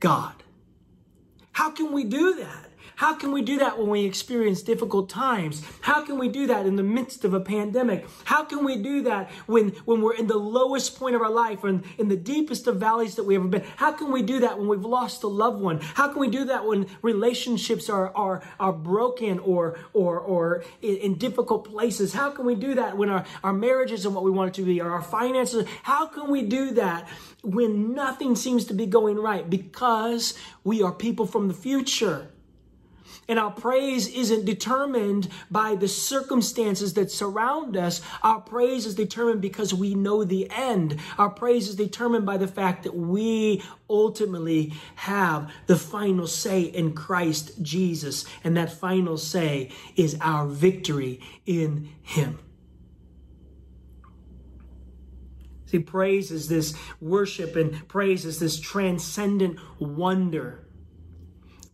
God. 0.00 0.34
How 1.52 1.70
can 1.70 1.92
we 1.92 2.04
do 2.04 2.36
that? 2.36 2.67
How 2.98 3.14
can 3.14 3.30
we 3.30 3.42
do 3.42 3.58
that 3.58 3.78
when 3.78 3.90
we 3.90 4.04
experience 4.04 4.60
difficult 4.60 5.08
times? 5.08 5.62
How 5.82 6.04
can 6.04 6.18
we 6.18 6.28
do 6.28 6.48
that 6.48 6.66
in 6.66 6.74
the 6.74 6.82
midst 6.82 7.24
of 7.24 7.32
a 7.32 7.38
pandemic? 7.38 8.04
How 8.24 8.42
can 8.42 8.64
we 8.64 8.74
do 8.74 9.02
that 9.02 9.30
when, 9.46 9.68
when 9.84 10.02
we're 10.02 10.16
in 10.16 10.26
the 10.26 10.36
lowest 10.36 10.98
point 10.98 11.14
of 11.14 11.22
our 11.22 11.30
life 11.30 11.62
or 11.62 11.68
in, 11.68 12.08
the 12.08 12.16
deepest 12.16 12.66
of 12.66 12.78
valleys 12.78 13.14
that 13.14 13.22
we've 13.22 13.38
ever 13.38 13.46
been? 13.46 13.62
How 13.76 13.92
can 13.92 14.10
we 14.10 14.22
do 14.22 14.40
that 14.40 14.58
when 14.58 14.66
we've 14.66 14.84
lost 14.84 15.22
a 15.22 15.28
loved 15.28 15.60
one? 15.60 15.78
How 15.78 16.08
can 16.08 16.18
we 16.18 16.28
do 16.28 16.46
that 16.46 16.66
when 16.66 16.88
relationships 17.00 17.88
are, 17.88 18.12
are, 18.16 18.42
are 18.58 18.72
broken 18.72 19.38
or, 19.38 19.78
or, 19.92 20.18
or 20.18 20.64
in, 20.82 20.96
in 20.96 21.18
difficult 21.18 21.70
places? 21.70 22.12
How 22.12 22.32
can 22.32 22.46
we 22.46 22.56
do 22.56 22.74
that 22.74 22.96
when 22.96 23.10
our, 23.10 23.24
our 23.44 23.52
marriage 23.52 23.92
isn't 23.92 24.12
what 24.12 24.24
we 24.24 24.32
want 24.32 24.48
it 24.48 24.54
to 24.54 24.66
be 24.66 24.80
or 24.80 24.90
our 24.90 25.02
finances? 25.02 25.68
How 25.84 26.06
can 26.06 26.32
we 26.32 26.42
do 26.42 26.72
that 26.72 27.08
when 27.44 27.94
nothing 27.94 28.34
seems 28.34 28.64
to 28.64 28.74
be 28.74 28.86
going 28.86 29.18
right? 29.18 29.48
Because 29.48 30.36
we 30.64 30.82
are 30.82 30.90
people 30.90 31.28
from 31.28 31.46
the 31.46 31.54
future. 31.54 32.30
And 33.28 33.38
our 33.38 33.50
praise 33.50 34.08
isn't 34.08 34.46
determined 34.46 35.28
by 35.50 35.74
the 35.74 35.86
circumstances 35.86 36.94
that 36.94 37.10
surround 37.10 37.76
us. 37.76 38.00
Our 38.22 38.40
praise 38.40 38.86
is 38.86 38.94
determined 38.94 39.42
because 39.42 39.74
we 39.74 39.94
know 39.94 40.24
the 40.24 40.50
end. 40.50 40.98
Our 41.18 41.28
praise 41.28 41.68
is 41.68 41.76
determined 41.76 42.24
by 42.24 42.38
the 42.38 42.48
fact 42.48 42.84
that 42.84 42.96
we 42.96 43.62
ultimately 43.90 44.72
have 44.94 45.52
the 45.66 45.76
final 45.76 46.26
say 46.26 46.62
in 46.62 46.94
Christ 46.94 47.62
Jesus. 47.62 48.24
And 48.44 48.56
that 48.56 48.72
final 48.72 49.18
say 49.18 49.72
is 49.94 50.16
our 50.22 50.46
victory 50.46 51.20
in 51.44 51.90
Him. 52.00 52.38
See, 55.66 55.80
praise 55.80 56.30
is 56.30 56.48
this 56.48 56.74
worship, 56.98 57.54
and 57.54 57.86
praise 57.88 58.24
is 58.24 58.38
this 58.38 58.58
transcendent 58.58 59.58
wonder 59.78 60.64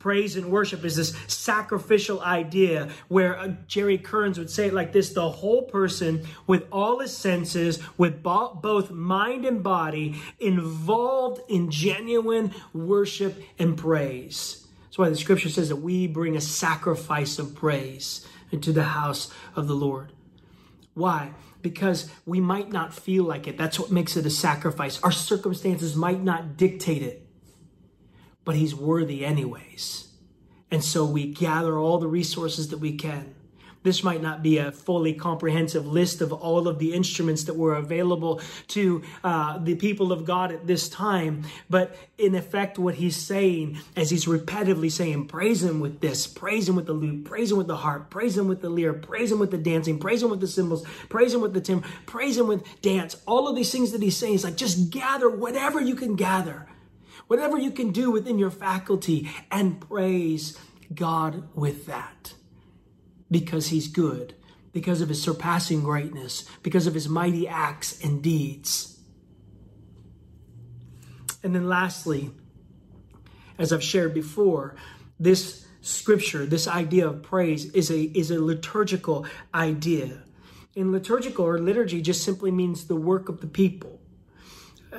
praise 0.05 0.37
and 0.37 0.51
worship 0.51 0.85
is 0.85 0.97
this 0.97 1.17
sacrificial 1.29 2.21
idea 2.21 2.91
where 3.09 3.39
uh, 3.39 3.49
Jerry 3.67 3.97
Kearns 3.97 4.39
would 4.39 4.51
say 4.51 4.67
it 4.67 4.75
like 4.75 4.93
this 4.93 5.15
the 5.15 5.31
whole 5.31 5.63
person 5.63 6.27
with 6.47 6.67
all 6.71 6.99
his 6.99 7.17
senses, 7.17 7.79
with 7.97 8.23
bo- 8.23 8.53
both 8.53 8.91
mind 8.91 9.47
and 9.47 9.63
body, 9.63 10.21
involved 10.39 11.41
in 11.49 11.71
genuine 11.71 12.53
worship 12.75 13.43
and 13.59 13.79
praise. 13.79 14.67
That's 14.83 14.99
why 14.99 15.09
the 15.09 15.17
scripture 15.17 15.49
says 15.49 15.71
that 15.71 15.77
we 15.77 16.07
bring 16.07 16.37
a 16.37 16.41
sacrifice 16.43 17.39
of 17.39 17.55
praise 17.55 18.29
into 18.51 18.73
the 18.73 18.85
house 18.85 19.33
of 19.57 19.69
the 19.69 19.75
Lord. 19.75 20.13
Why? 20.93 21.33
Because 21.63 22.11
we 22.27 22.41
might 22.41 22.71
not 22.71 22.93
feel 22.93 23.25
like 23.25 23.49
it. 23.49 23.57
That's 23.57 23.81
what 23.81 23.91
makes 23.91 24.19
it 24.19 24.27
a 24.27 24.31
sacrifice. 24.31 25.01
Our 25.03 25.13
circumstances 25.13 25.97
might 25.97 26.23
not 26.23 26.59
dictate 26.59 27.03
it 27.03 27.24
but 28.45 28.57
he's 28.57 28.75
worthy 28.75 29.25
anyways. 29.25 30.09
And 30.71 30.83
so 30.83 31.05
we 31.05 31.33
gather 31.33 31.79
all 31.79 31.99
the 31.99 32.09
resources 32.09 32.69
that 32.69 32.79
we 32.79 32.97
can. 32.97 33.35
This 33.85 34.03
might 34.03 34.23
not 34.23 34.43
be 34.43 34.57
a 34.57 34.73
fully 34.73 35.13
comprehensive 35.13 35.87
list 35.87 36.23
of 36.23 36.33
all 36.33 36.67
of 36.67 36.79
the 36.79 36.95
instruments 36.95 37.45
that 37.45 37.55
were 37.55 37.75
available 37.75 38.41
to 38.69 39.03
uh, 39.23 39.59
the 39.59 39.75
people 39.75 40.11
of 40.11 40.25
God 40.25 40.51
at 40.51 40.67
this 40.67 40.89
time, 40.89 41.45
but 41.69 41.95
in 42.17 42.35
effect, 42.35 42.79
what 42.79 42.95
he's 42.95 43.15
saying, 43.15 43.79
as 43.95 44.09
he's 44.09 44.25
repetitively 44.25 44.91
saying, 44.91 45.29
praise 45.29 45.63
him 45.63 45.81
with 45.81 46.01
this, 46.01 46.27
praise 46.27 46.67
him 46.67 46.77
with 46.77 46.87
the 46.87 46.95
lute, 46.95 47.27
praise 47.27 47.53
him 47.53 47.59
with 47.59 47.67
the 47.67 47.77
harp, 47.77 48.09
praise 48.09 48.39
him 48.39 48.49
with 48.49 48.63
the 48.63 48.71
lyre, 48.71 48.95
praise 48.95 49.31
him 49.31 49.39
with 49.39 49.51
the 49.51 49.59
dancing, 49.59 49.99
praise 49.99 50.23
him 50.23 50.31
with 50.31 50.41
the 50.41 50.49
cymbals, 50.49 50.83
praise 51.11 51.35
him 51.35 51.43
with 51.43 51.53
the 51.53 51.61
timbrel, 51.61 51.91
praise 52.07 52.39
him 52.39 52.47
with 52.47 52.65
dance. 52.81 53.17
All 53.27 53.49
of 53.49 53.55
these 53.55 53.71
things 53.71 53.93
that 53.93 54.03
he's 54.03 54.17
saying 54.17 54.35
is 54.35 54.45
like 54.45 54.57
just 54.57 54.89
gather 54.89 55.29
whatever 55.29 55.79
you 55.79 55.95
can 55.95 56.17
gather, 56.17 56.67
whatever 57.27 57.59
you 57.59 57.71
can 57.71 57.91
do 57.91 58.11
within 58.11 58.39
your 58.39 58.51
faculty, 58.51 59.29
and 59.51 59.81
praise 59.81 60.59
God 60.95 61.49
with 61.55 61.87
that 61.87 62.35
because 63.31 63.69
he's 63.69 63.89
good, 63.89 64.35
because 64.73 65.01
of 65.01 65.09
his 65.09 65.23
surpassing 65.23 65.83
greatness, 65.83 66.45
because 66.63 66.87
of 66.87 66.95
his 66.95 67.09
mighty 67.09 67.49
acts 67.49 68.03
and 68.05 68.23
deeds. 68.23 69.01
And 71.43 71.55
then 71.55 71.69
lastly, 71.69 72.31
as 73.59 73.73
I've 73.73 73.83
shared 73.83 74.15
before, 74.15 74.77
this 75.19 75.67
scripture, 75.81 76.47
this 76.47 76.67
idea 76.67 77.07
of 77.07 77.23
praise 77.23 77.67
is 77.73 77.91
a 77.91 78.03
is 78.03 78.31
a 78.31 78.41
liturgical 78.41 79.27
idea. 79.53 80.23
In 80.75 80.91
liturgical 80.91 81.45
or 81.45 81.59
liturgy 81.59 82.01
just 82.01 82.25
simply 82.25 82.51
means 82.51 82.87
the 82.87 82.97
work 82.97 83.29
of 83.29 83.41
the 83.41 83.47
people 83.47 84.01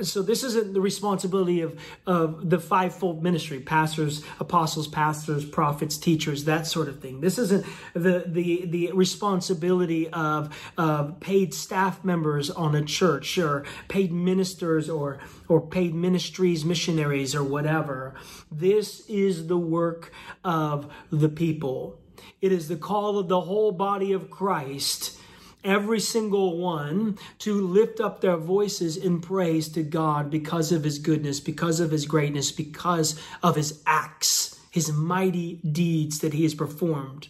so 0.01 0.21
this 0.21 0.43
isn't 0.43 0.73
the 0.73 0.81
responsibility 0.81 1.61
of, 1.61 1.79
of 2.05 2.49
the 2.49 2.59
fivefold 2.59 3.23
ministry 3.23 3.59
pastors 3.59 4.23
apostles 4.39 4.87
pastors 4.87 5.45
prophets 5.45 5.97
teachers 5.97 6.45
that 6.45 6.67
sort 6.67 6.87
of 6.87 7.01
thing. 7.01 7.21
This 7.21 7.37
isn't 7.37 7.65
the 7.93 8.23
the 8.25 8.65
the 8.65 8.91
responsibility 8.93 10.09
of 10.09 10.55
of 10.77 11.19
paid 11.19 11.53
staff 11.53 12.03
members 12.03 12.49
on 12.49 12.75
a 12.75 12.83
church 12.83 13.37
or 13.37 13.65
paid 13.87 14.11
ministers 14.11 14.89
or 14.89 15.19
or 15.47 15.61
paid 15.61 15.93
ministries 15.93 16.65
missionaries 16.65 17.35
or 17.35 17.43
whatever. 17.43 18.15
This 18.51 19.01
is 19.07 19.47
the 19.47 19.57
work 19.57 20.11
of 20.43 20.91
the 21.11 21.29
people. 21.29 21.99
It 22.41 22.51
is 22.51 22.67
the 22.67 22.77
call 22.77 23.17
of 23.17 23.27
the 23.27 23.41
whole 23.41 23.71
body 23.71 24.11
of 24.11 24.29
christ 24.29 25.19
every 25.65 25.99
single 25.99 26.57
one 26.57 27.17
to 27.39 27.53
lift 27.59 27.99
up 27.99 28.21
their 28.21 28.37
voices 28.37 28.95
in 28.95 29.19
praise 29.19 29.67
to 29.69 29.83
God 29.83 30.29
because 30.29 30.71
of 30.71 30.83
his 30.83 30.99
goodness, 30.99 31.39
because 31.39 31.79
of 31.79 31.91
his 31.91 32.05
greatness, 32.05 32.51
because 32.51 33.19
of 33.43 33.55
his 33.55 33.81
acts, 33.85 34.57
his 34.71 34.91
mighty 34.91 35.55
deeds 35.69 36.19
that 36.19 36.33
he 36.33 36.43
has 36.43 36.53
performed. 36.53 37.27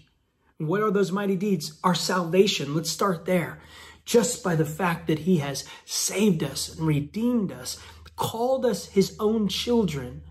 What 0.58 0.82
are 0.82 0.92
those 0.92 1.12
mighty 1.12 1.36
deeds? 1.36 1.80
Our 1.84 1.96
salvation. 1.96 2.76
Let's 2.76 2.90
start 2.90 3.26
there. 3.26 3.60
Just 4.06 4.44
by 4.44 4.56
the 4.56 4.66
fact 4.66 5.08
that 5.08 5.20
he 5.20 5.38
has 5.38 5.66
saved 5.86 6.44
us 6.44 6.76
and 6.76 6.86
redeemed 6.86 7.52
us, 7.52 7.80
called 8.16 8.66
us 8.66 8.88
his 8.88 9.16
own 9.20 9.48
children, 9.48 10.22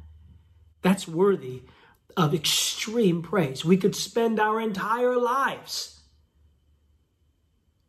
that's 0.83 1.09
worthy 1.09 1.63
of 2.17 2.35
extreme 2.35 3.23
praise. 3.23 3.65
We 3.65 3.77
could 3.77 3.97
spend 3.97 4.39
our 4.39 4.61
entire 4.61 5.17
lives 5.17 5.94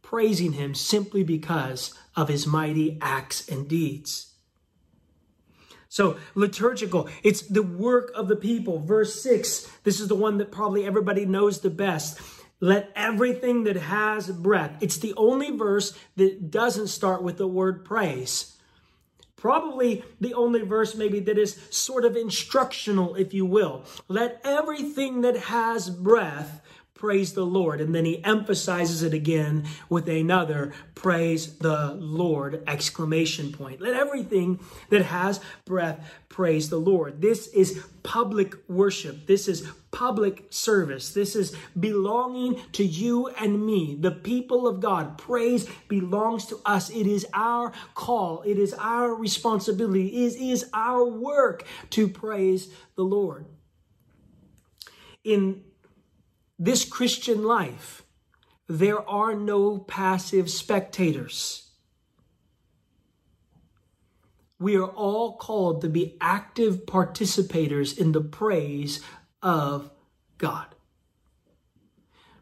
praising 0.05 0.53
him 0.53 0.75
simply 0.75 1.23
because 1.23 1.93
of 2.15 2.29
his 2.29 2.45
mighty 2.45 2.97
acts 3.01 3.49
and 3.49 3.67
deeds. 3.67 4.33
So, 5.89 6.17
liturgical, 6.35 7.09
it's 7.23 7.41
the 7.41 7.63
work 7.63 8.11
of 8.15 8.27
the 8.27 8.35
people. 8.35 8.79
Verse 8.79 9.21
6, 9.21 9.67
this 9.83 9.99
is 9.99 10.07
the 10.07 10.15
one 10.15 10.37
that 10.37 10.51
probably 10.51 10.85
everybody 10.85 11.25
knows 11.25 11.59
the 11.59 11.69
best. 11.69 12.19
Let 12.59 12.91
everything 12.95 13.63
that 13.63 13.77
has 13.77 14.29
breath. 14.29 14.77
It's 14.81 14.97
the 14.97 15.13
only 15.15 15.51
verse 15.51 15.97
that 16.17 16.51
doesn't 16.51 16.87
start 16.87 17.23
with 17.23 17.37
the 17.37 17.47
word 17.47 17.83
praise. 17.83 18.57
Probably 19.35 20.03
the 20.19 20.33
only 20.33 20.61
verse, 20.61 20.95
maybe, 20.95 21.19
that 21.21 21.37
is 21.37 21.59
sort 21.69 22.05
of 22.05 22.15
instructional, 22.15 23.15
if 23.15 23.33
you 23.33 23.45
will. 23.45 23.83
Let 24.07 24.41
everything 24.43 25.21
that 25.21 25.37
has 25.37 25.89
breath 25.89 26.61
praise 26.95 27.33
the 27.33 27.45
Lord. 27.45 27.81
And 27.81 27.93
then 27.93 28.05
he 28.05 28.23
emphasizes 28.23 29.03
it 29.03 29.13
again 29.13 29.65
with 29.89 30.07
another 30.07 30.73
praise 30.95 31.57
the 31.57 31.93
Lord 31.93 32.63
exclamation 32.65 33.51
point. 33.51 33.81
Let 33.81 33.95
everything 33.95 34.59
that 34.89 35.03
has 35.03 35.41
breath 35.65 36.13
praise 36.29 36.69
the 36.69 36.79
Lord. 36.79 37.21
This 37.21 37.47
is 37.47 37.83
public 38.01 38.55
worship. 38.69 39.27
This 39.27 39.47
is 39.47 39.67
public 39.91 40.45
service. 40.49 41.13
This 41.13 41.35
is 41.35 41.55
belonging 41.79 42.61
to 42.73 42.83
you 42.83 43.27
and 43.27 43.65
me, 43.65 43.95
the 43.99 44.11
people 44.11 44.67
of 44.67 44.79
God. 44.79 45.17
Praise 45.17 45.69
belongs 45.87 46.45
to 46.47 46.59
us. 46.65 46.89
It 46.89 47.07
is 47.07 47.25
our 47.33 47.73
call. 47.93 48.41
It 48.43 48.57
is 48.57 48.73
our 48.73 49.13
responsibility. 49.13 50.25
It 50.25 50.35
is 50.41 50.69
our 50.73 51.05
work 51.05 51.63
to 51.91 52.07
praise 52.07 52.69
the 52.95 53.03
Lord. 53.03 53.45
In 55.23 55.63
this 56.57 56.85
Christian 56.85 57.43
life, 57.43 58.03
there 58.67 59.07
are 59.07 59.35
no 59.35 59.77
passive 59.77 60.49
spectators. 60.49 61.69
We 64.57 64.77
are 64.77 64.87
all 64.87 65.37
called 65.37 65.81
to 65.81 65.89
be 65.89 66.17
active 66.21 66.85
participators 66.85 67.97
in 67.97 68.13
the 68.13 68.21
praise 68.21 69.01
of 69.41 69.91
God. 70.37 70.67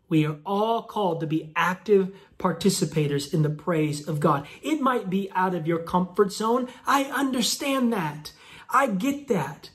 We 0.08 0.28
are 0.28 0.38
all 0.46 0.84
called 0.84 1.22
to 1.22 1.28
be 1.28 1.52
active 1.56 2.14
participators 2.38 3.34
in 3.34 3.42
the 3.42 3.50
praise 3.50 4.08
of 4.08 4.20
God. 4.20 4.46
It 4.62 4.80
might 4.80 5.10
be 5.10 5.32
out 5.34 5.56
of 5.56 5.66
your 5.66 5.80
comfort 5.80 6.32
zone. 6.32 6.70
I 6.86 7.06
understand 7.06 7.92
that. 7.94 8.32
I 8.70 8.88
get 8.88 9.28
that. 9.30 9.72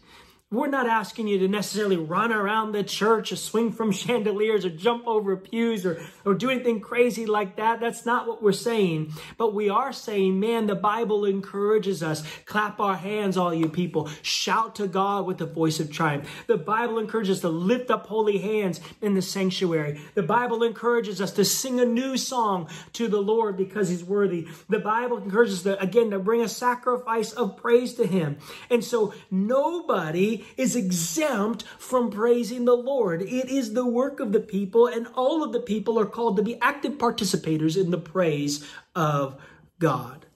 We're 0.50 0.68
not 0.68 0.86
asking 0.88 1.28
you 1.28 1.40
to 1.40 1.48
necessarily 1.48 1.98
run 1.98 2.32
around 2.32 2.72
the 2.72 2.82
church 2.82 3.32
or 3.32 3.36
swing 3.36 3.70
from 3.70 3.92
chandeliers 3.92 4.64
or 4.64 4.70
jump 4.70 5.06
over 5.06 5.36
pews 5.36 5.84
or, 5.84 6.00
or 6.24 6.32
do 6.32 6.48
anything 6.48 6.80
crazy 6.80 7.26
like 7.26 7.56
that. 7.56 7.80
That's 7.80 8.06
not 8.06 8.26
what 8.26 8.42
we're 8.42 8.52
saying. 8.52 9.12
But 9.36 9.52
we 9.52 9.68
are 9.68 9.92
saying, 9.92 10.40
man, 10.40 10.66
the 10.66 10.74
Bible 10.74 11.26
encourages 11.26 12.02
us. 12.02 12.22
Clap 12.46 12.80
our 12.80 12.96
hands, 12.96 13.36
all 13.36 13.52
you 13.52 13.68
people. 13.68 14.08
Shout 14.22 14.76
to 14.76 14.86
God 14.86 15.26
with 15.26 15.36
the 15.36 15.44
voice 15.44 15.80
of 15.80 15.92
triumph. 15.92 16.26
The 16.46 16.56
Bible 16.56 16.98
encourages 16.98 17.36
us 17.36 17.40
to 17.42 17.50
lift 17.50 17.90
up 17.90 18.06
holy 18.06 18.38
hands 18.38 18.80
in 19.02 19.12
the 19.12 19.20
sanctuary. 19.20 20.00
The 20.14 20.22
Bible 20.22 20.62
encourages 20.62 21.20
us 21.20 21.32
to 21.32 21.44
sing 21.44 21.78
a 21.78 21.84
new 21.84 22.16
song 22.16 22.70
to 22.94 23.08
the 23.08 23.20
Lord 23.20 23.58
because 23.58 23.90
he's 23.90 24.02
worthy. 24.02 24.48
The 24.70 24.78
Bible 24.78 25.18
encourages 25.18 25.56
us, 25.56 25.62
to, 25.64 25.78
again, 25.78 26.08
to 26.12 26.18
bring 26.18 26.40
a 26.40 26.48
sacrifice 26.48 27.32
of 27.32 27.58
praise 27.58 27.92
to 27.94 28.06
him. 28.06 28.38
And 28.70 28.82
so 28.82 29.12
nobody 29.30 30.37
is 30.56 30.76
exempt 30.76 31.64
from 31.78 32.10
praising 32.10 32.64
the 32.64 32.76
Lord. 32.76 33.22
It 33.22 33.48
is 33.48 33.74
the 33.74 33.86
work 33.86 34.20
of 34.20 34.32
the 34.32 34.40
people, 34.40 34.86
and 34.86 35.06
all 35.14 35.42
of 35.42 35.52
the 35.52 35.60
people 35.60 35.98
are 35.98 36.06
called 36.06 36.36
to 36.36 36.42
be 36.42 36.60
active 36.60 36.94
participators 36.94 37.80
in 37.80 37.90
the 37.90 37.98
praise 37.98 38.66
of 38.94 39.40
God. 39.78 40.26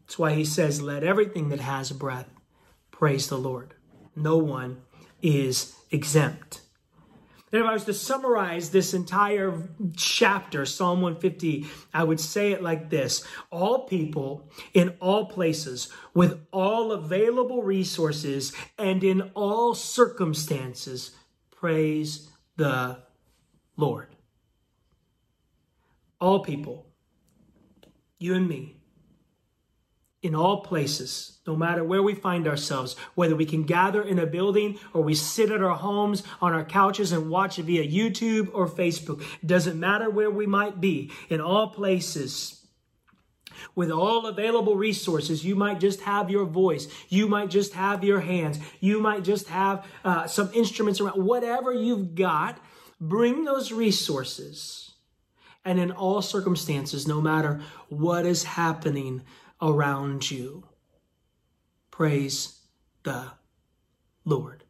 That's 0.00 0.18
why 0.18 0.34
he 0.34 0.44
says, 0.44 0.82
Let 0.82 1.04
everything 1.04 1.50
that 1.50 1.60
has 1.60 1.92
breath 1.92 2.28
praise 2.90 3.28
the 3.28 3.38
Lord. 3.38 3.74
No 4.16 4.36
one 4.38 4.82
is 5.22 5.74
exempt. 5.90 6.62
If 7.52 7.66
I 7.66 7.72
was 7.72 7.84
to 7.84 7.94
summarize 7.94 8.70
this 8.70 8.94
entire 8.94 9.68
chapter, 9.96 10.64
Psalm 10.64 11.00
150, 11.00 11.66
I 11.92 12.04
would 12.04 12.20
say 12.20 12.52
it 12.52 12.62
like 12.62 12.90
this 12.90 13.24
All 13.50 13.86
people 13.86 14.48
in 14.72 14.94
all 15.00 15.26
places, 15.26 15.88
with 16.14 16.40
all 16.52 16.92
available 16.92 17.62
resources, 17.62 18.52
and 18.78 19.02
in 19.02 19.32
all 19.34 19.74
circumstances, 19.74 21.10
praise 21.50 22.28
the 22.56 22.98
Lord. 23.76 24.14
All 26.20 26.40
people, 26.40 26.86
you 28.18 28.34
and 28.34 28.46
me, 28.48 28.79
in 30.22 30.34
all 30.34 30.60
places, 30.60 31.38
no 31.46 31.56
matter 31.56 31.82
where 31.82 32.02
we 32.02 32.14
find 32.14 32.46
ourselves, 32.46 32.94
whether 33.14 33.34
we 33.34 33.46
can 33.46 33.62
gather 33.62 34.02
in 34.02 34.18
a 34.18 34.26
building 34.26 34.78
or 34.92 35.02
we 35.02 35.14
sit 35.14 35.50
at 35.50 35.62
our 35.62 35.76
homes 35.76 36.22
on 36.42 36.52
our 36.52 36.64
couches 36.64 37.12
and 37.12 37.30
watch 37.30 37.58
it 37.58 37.62
via 37.64 37.86
YouTube 37.86 38.50
or 38.52 38.68
Facebook. 38.68 39.24
Doesn't 39.44 39.80
matter 39.80 40.10
where 40.10 40.30
we 40.30 40.46
might 40.46 40.80
be, 40.80 41.10
in 41.30 41.40
all 41.40 41.68
places, 41.68 42.60
with 43.74 43.90
all 43.90 44.26
available 44.26 44.76
resources, 44.76 45.44
you 45.44 45.54
might 45.54 45.80
just 45.80 46.00
have 46.02 46.30
your 46.30 46.44
voice. 46.44 46.86
You 47.08 47.28
might 47.28 47.50
just 47.50 47.74
have 47.74 48.04
your 48.04 48.20
hands. 48.20 48.58
You 48.80 49.00
might 49.00 49.24
just 49.24 49.48
have 49.48 49.86
uh, 50.04 50.26
some 50.26 50.50
instruments 50.54 51.00
around. 51.00 51.24
Whatever 51.24 51.72
you've 51.72 52.14
got, 52.14 52.58
bring 53.00 53.44
those 53.44 53.72
resources. 53.72 54.92
And 55.64 55.78
in 55.78 55.90
all 55.90 56.22
circumstances, 56.22 57.06
no 57.06 57.20
matter 57.20 57.60
what 57.88 58.24
is 58.24 58.44
happening, 58.44 59.22
around 59.60 60.30
you. 60.30 60.64
Praise 61.90 62.60
the 63.02 63.32
Lord. 64.24 64.64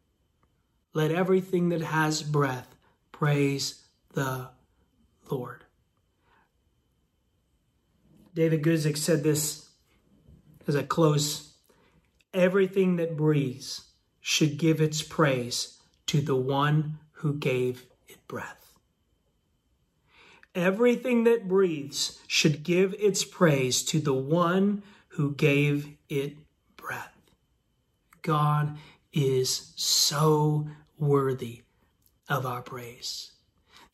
Let 0.93 1.11
everything 1.11 1.69
that 1.69 1.81
has 1.81 2.21
breath 2.23 2.75
praise 3.11 3.85
the 4.13 4.49
Lord. 5.29 5.63
David 8.33 8.63
Guzik 8.63 8.97
said 8.97 9.23
this 9.23 9.69
as 10.67 10.75
I 10.75 10.83
close 10.83 11.53
everything 12.33 12.95
that 12.97 13.17
breathes 13.17 13.85
should 14.21 14.57
give 14.57 14.79
its 14.79 15.01
praise 15.01 15.79
to 16.07 16.21
the 16.21 16.35
one 16.35 16.99
who 17.13 17.33
gave 17.33 17.85
it 18.07 18.25
breath. 18.27 18.60
Everything 20.53 21.23
that 21.23 21.47
breathes 21.47 22.19
should 22.27 22.63
give 22.63 22.93
its 22.95 23.23
praise 23.23 23.83
to 23.83 23.99
the 23.99 24.13
one 24.13 24.83
who 25.09 25.33
gave 25.33 25.89
it 26.09 26.35
breath. 26.75 27.15
God 28.21 28.77
is 29.13 29.71
so 29.75 30.67
worthy 30.99 31.61
of 32.29 32.45
our 32.45 32.61
praise. 32.61 33.31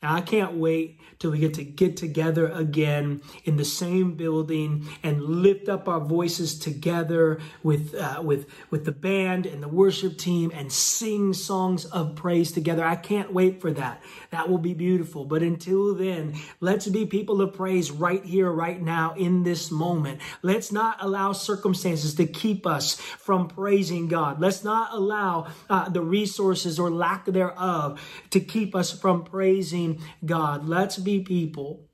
Now, 0.03 0.13
I 0.13 0.21
can't 0.21 0.53
wait 0.53 0.99
till 1.17 1.31
we 1.31 1.39
get 1.39 1.55
to 1.55 1.63
get 1.63 1.97
together 1.97 2.51
again 2.51 3.21
in 3.45 3.57
the 3.57 3.65
same 3.65 4.13
building 4.13 4.87
and 5.01 5.23
lift 5.23 5.67
up 5.67 5.87
our 5.87 5.99
voices 5.99 6.59
together 6.59 7.39
with 7.63 7.95
uh, 7.95 8.21
with 8.23 8.47
with 8.69 8.85
the 8.85 8.91
band 8.91 9.47
and 9.47 9.63
the 9.63 9.67
worship 9.67 10.15
team 10.19 10.51
and 10.53 10.71
sing 10.71 11.33
songs 11.33 11.85
of 11.85 12.15
praise 12.15 12.51
together. 12.51 12.83
I 12.83 12.95
can't 12.95 13.33
wait 13.33 13.59
for 13.59 13.71
that. 13.71 14.03
That 14.29 14.49
will 14.49 14.59
be 14.59 14.75
beautiful. 14.75 15.25
But 15.25 15.41
until 15.41 15.95
then, 15.95 16.35
let's 16.59 16.87
be 16.87 17.07
people 17.07 17.41
of 17.41 17.55
praise 17.55 17.89
right 17.89 18.23
here, 18.23 18.51
right 18.51 18.79
now, 18.79 19.15
in 19.17 19.41
this 19.41 19.71
moment. 19.71 20.21
Let's 20.43 20.71
not 20.71 20.97
allow 20.99 21.31
circumstances 21.31 22.13
to 22.15 22.27
keep 22.27 22.67
us 22.67 22.95
from 22.99 23.47
praising 23.47 24.07
God. 24.09 24.39
Let's 24.39 24.63
not 24.63 24.93
allow 24.93 25.47
uh, 25.71 25.89
the 25.89 26.01
resources 26.03 26.77
or 26.77 26.91
lack 26.91 27.25
thereof 27.25 27.99
to 28.29 28.39
keep 28.39 28.75
us 28.75 28.91
from 28.91 29.23
praising 29.23 29.86
God. 30.25 30.67
Let's 30.67 30.97
be 30.97 31.21
people 31.21 31.89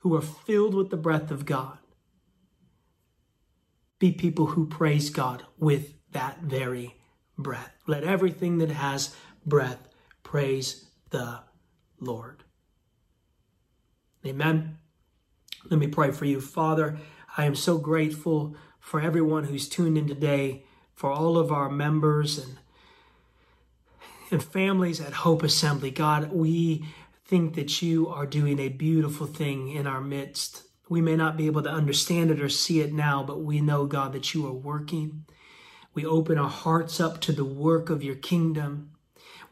who 0.00 0.14
are 0.14 0.22
filled 0.22 0.74
with 0.74 0.90
the 0.90 0.96
breath 0.96 1.30
of 1.30 1.46
God. 1.46 1.78
Be 3.98 4.12
people 4.12 4.46
who 4.46 4.66
praise 4.66 5.10
God 5.10 5.44
with 5.58 5.94
that 6.12 6.40
very 6.42 6.94
breath. 7.36 7.72
Let 7.86 8.04
everything 8.04 8.58
that 8.58 8.70
has 8.70 9.14
breath 9.44 9.88
praise 10.22 10.88
the 11.10 11.40
Lord. 12.00 12.44
Amen. 14.24 14.78
Let 15.70 15.80
me 15.80 15.88
pray 15.88 16.12
for 16.12 16.24
you. 16.24 16.40
Father, 16.40 16.98
I 17.36 17.44
am 17.44 17.54
so 17.54 17.78
grateful 17.78 18.56
for 18.78 19.00
everyone 19.00 19.44
who's 19.44 19.68
tuned 19.68 19.98
in 19.98 20.06
today, 20.06 20.64
for 20.94 21.10
all 21.10 21.36
of 21.36 21.52
our 21.52 21.70
members 21.70 22.38
and 22.38 22.58
and 24.30 24.42
families 24.42 25.00
at 25.00 25.12
Hope 25.12 25.42
Assembly. 25.42 25.90
God, 25.90 26.32
we 26.32 26.84
think 27.24 27.54
that 27.54 27.82
you 27.82 28.08
are 28.08 28.26
doing 28.26 28.58
a 28.58 28.68
beautiful 28.68 29.26
thing 29.26 29.70
in 29.70 29.86
our 29.86 30.00
midst. 30.00 30.62
We 30.88 31.00
may 31.00 31.16
not 31.16 31.36
be 31.36 31.46
able 31.46 31.62
to 31.62 31.70
understand 31.70 32.30
it 32.30 32.40
or 32.40 32.48
see 32.48 32.80
it 32.80 32.92
now, 32.92 33.22
but 33.22 33.42
we 33.42 33.60
know, 33.60 33.86
God, 33.86 34.12
that 34.12 34.34
you 34.34 34.46
are 34.46 34.52
working. 34.52 35.24
We 35.94 36.06
open 36.06 36.38
our 36.38 36.48
hearts 36.48 37.00
up 37.00 37.20
to 37.22 37.32
the 37.32 37.44
work 37.44 37.90
of 37.90 38.02
your 38.02 38.14
kingdom. 38.14 38.92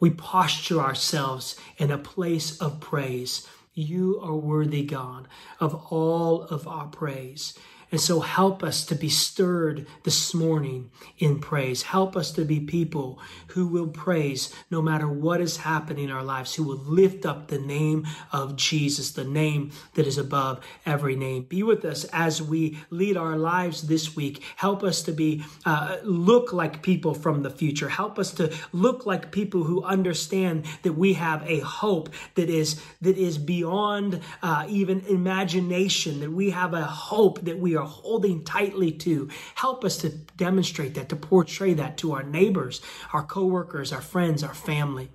We 0.01 0.11
posture 0.11 0.81
ourselves 0.81 1.57
in 1.77 1.91
a 1.91 1.99
place 1.99 2.59
of 2.59 2.81
praise. 2.81 3.47
You 3.75 4.21
are 4.23 4.35
worthy, 4.35 4.85
God, 4.85 5.29
of 5.61 5.75
all 5.91 6.43
of 6.43 6.67
our 6.67 6.87
praise. 6.87 7.59
And 7.93 8.01
so 8.01 8.21
help 8.21 8.65
us 8.65 8.85
to 8.87 8.95
be 8.97 9.09
stirred 9.09 9.87
this 10.03 10.35
morning 10.35 10.91
in 11.19 11.39
praise. 11.39 11.83
Help 11.83 12.17
us 12.17 12.33
to 12.33 12.45
be 12.45 12.59
people 12.59 13.21
who 13.49 13.69
will 13.69 13.87
praise 13.87 14.53
no 14.71 14.83
matter 14.83 15.09
what 15.09 15.41
is 15.41 15.59
happening 15.59 16.05
in 16.05 16.11
our 16.11 16.25
lives, 16.25 16.55
who 16.55 16.65
will 16.65 16.79
lift 16.79 17.25
up 17.25 17.47
the 17.47 17.59
name 17.59 18.07
of 18.33 18.57
Jesus, 18.57 19.13
the 19.13 19.25
name 19.25 19.71
that 19.95 20.07
is 20.07 20.19
above 20.19 20.61
every 20.85 21.15
name. 21.15 21.45
Be 21.45 21.63
with 21.63 21.85
us 21.85 22.05
as 22.13 22.43
we 22.43 22.79
lead 22.91 23.17
our 23.17 23.37
lives 23.37 23.83
this 23.83 24.17
week. 24.17 24.43
Help 24.57 24.83
us 24.83 25.03
to 25.03 25.13
be, 25.13 25.45
uh, 25.65 25.99
look 26.03 26.53
like 26.53 26.83
people 26.83 27.15
from 27.15 27.43
the 27.43 27.51
future. 27.51 27.89
Help 27.89 28.19
us 28.19 28.33
to 28.33 28.53
look 28.73 29.07
like 29.07 29.31
people 29.31 29.63
who 29.63 29.85
understand 29.85 30.65
that 30.83 30.95
we 30.95 31.15
have 31.15 31.49
a 31.49 31.61
hope 31.61 32.09
that 32.35 32.51
is, 32.51 32.81
that 33.01 33.17
is 33.17 33.39
beyond 33.39 34.21
uh, 34.43 34.67
even 34.69 35.01
imagination, 35.07 36.21
that 36.21 36.33
we 36.33 36.51
have 36.51 36.75
a 36.75 36.85
hope 36.85 37.45
that 37.45 37.59
are 37.77 37.87
holding 37.87 38.45
tightly 38.45 38.93
to. 38.93 39.29
Help 39.55 39.85
us 39.85 39.99
to 39.99 40.11
demonstrate 40.11 40.95
that, 40.95 41.09
to 41.11 41.17
portray 41.17 41.75
that 41.75 41.97
to 41.99 42.13
our 42.13 42.23
neighbors, 42.23 42.81
our 43.13 43.23
coworkers, 43.23 43.93
our 43.93 44.01
friends, 44.01 44.43
our 44.43 44.55
family. 44.55 45.11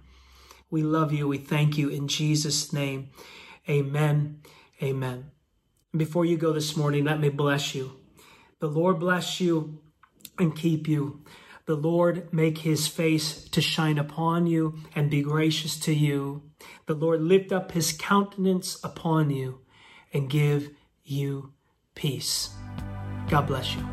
We 0.69 0.83
love 0.83 1.11
you. 1.11 1.27
We 1.27 1.37
thank 1.37 1.77
you 1.77 1.89
in 1.89 2.07
Jesus' 2.07 2.71
name. 2.71 3.09
Amen. 3.69 4.41
Amen. 4.81 5.31
Before 5.95 6.25
you 6.25 6.37
go 6.37 6.53
this 6.53 6.77
morning, 6.77 7.03
let 7.03 7.19
me 7.19 7.29
bless 7.29 7.75
you. 7.75 7.91
The 8.59 8.67
Lord 8.67 8.99
bless 8.99 9.41
you 9.41 9.81
and 10.39 10.55
keep 10.55 10.87
you. 10.87 11.25
The 11.65 11.75
Lord 11.75 12.33
make 12.33 12.59
his 12.59 12.87
face 12.87 13.43
to 13.49 13.61
shine 13.61 13.97
upon 13.97 14.47
you 14.47 14.79
and 14.95 15.09
be 15.09 15.21
gracious 15.21 15.77
to 15.81 15.93
you. 15.93 16.43
The 16.85 16.95
Lord 16.95 17.21
lift 17.21 17.51
up 17.51 17.71
his 17.71 17.93
countenance 17.93 18.79
upon 18.83 19.29
you 19.29 19.59
and 20.13 20.29
give 20.29 20.71
you 21.03 21.53
peace. 21.95 22.49
God 23.29 23.47
bless 23.47 23.75
you. 23.75 23.85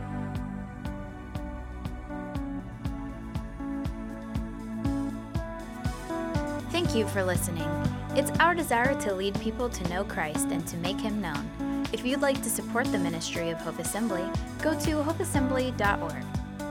Thank 6.70 6.94
you 6.94 7.06
for 7.08 7.24
listening. 7.24 7.68
It's 8.16 8.30
our 8.40 8.54
desire 8.54 8.98
to 9.00 9.14
lead 9.14 9.38
people 9.40 9.68
to 9.68 9.88
know 9.88 10.04
Christ 10.04 10.48
and 10.50 10.66
to 10.68 10.76
make 10.78 11.00
him 11.00 11.20
known. 11.20 11.84
If 11.92 12.04
you'd 12.04 12.20
like 12.20 12.42
to 12.42 12.50
support 12.50 12.90
the 12.90 12.98
ministry 12.98 13.50
of 13.50 13.58
Hope 13.58 13.78
Assembly, 13.78 14.24
go 14.62 14.78
to 14.78 14.90
hopeassembly.org. 14.90 16.24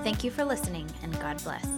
Thank 0.04 0.24
you 0.24 0.32
for 0.32 0.46
listening, 0.46 0.90
and 1.04 1.14
God 1.20 1.44
bless. 1.44 1.77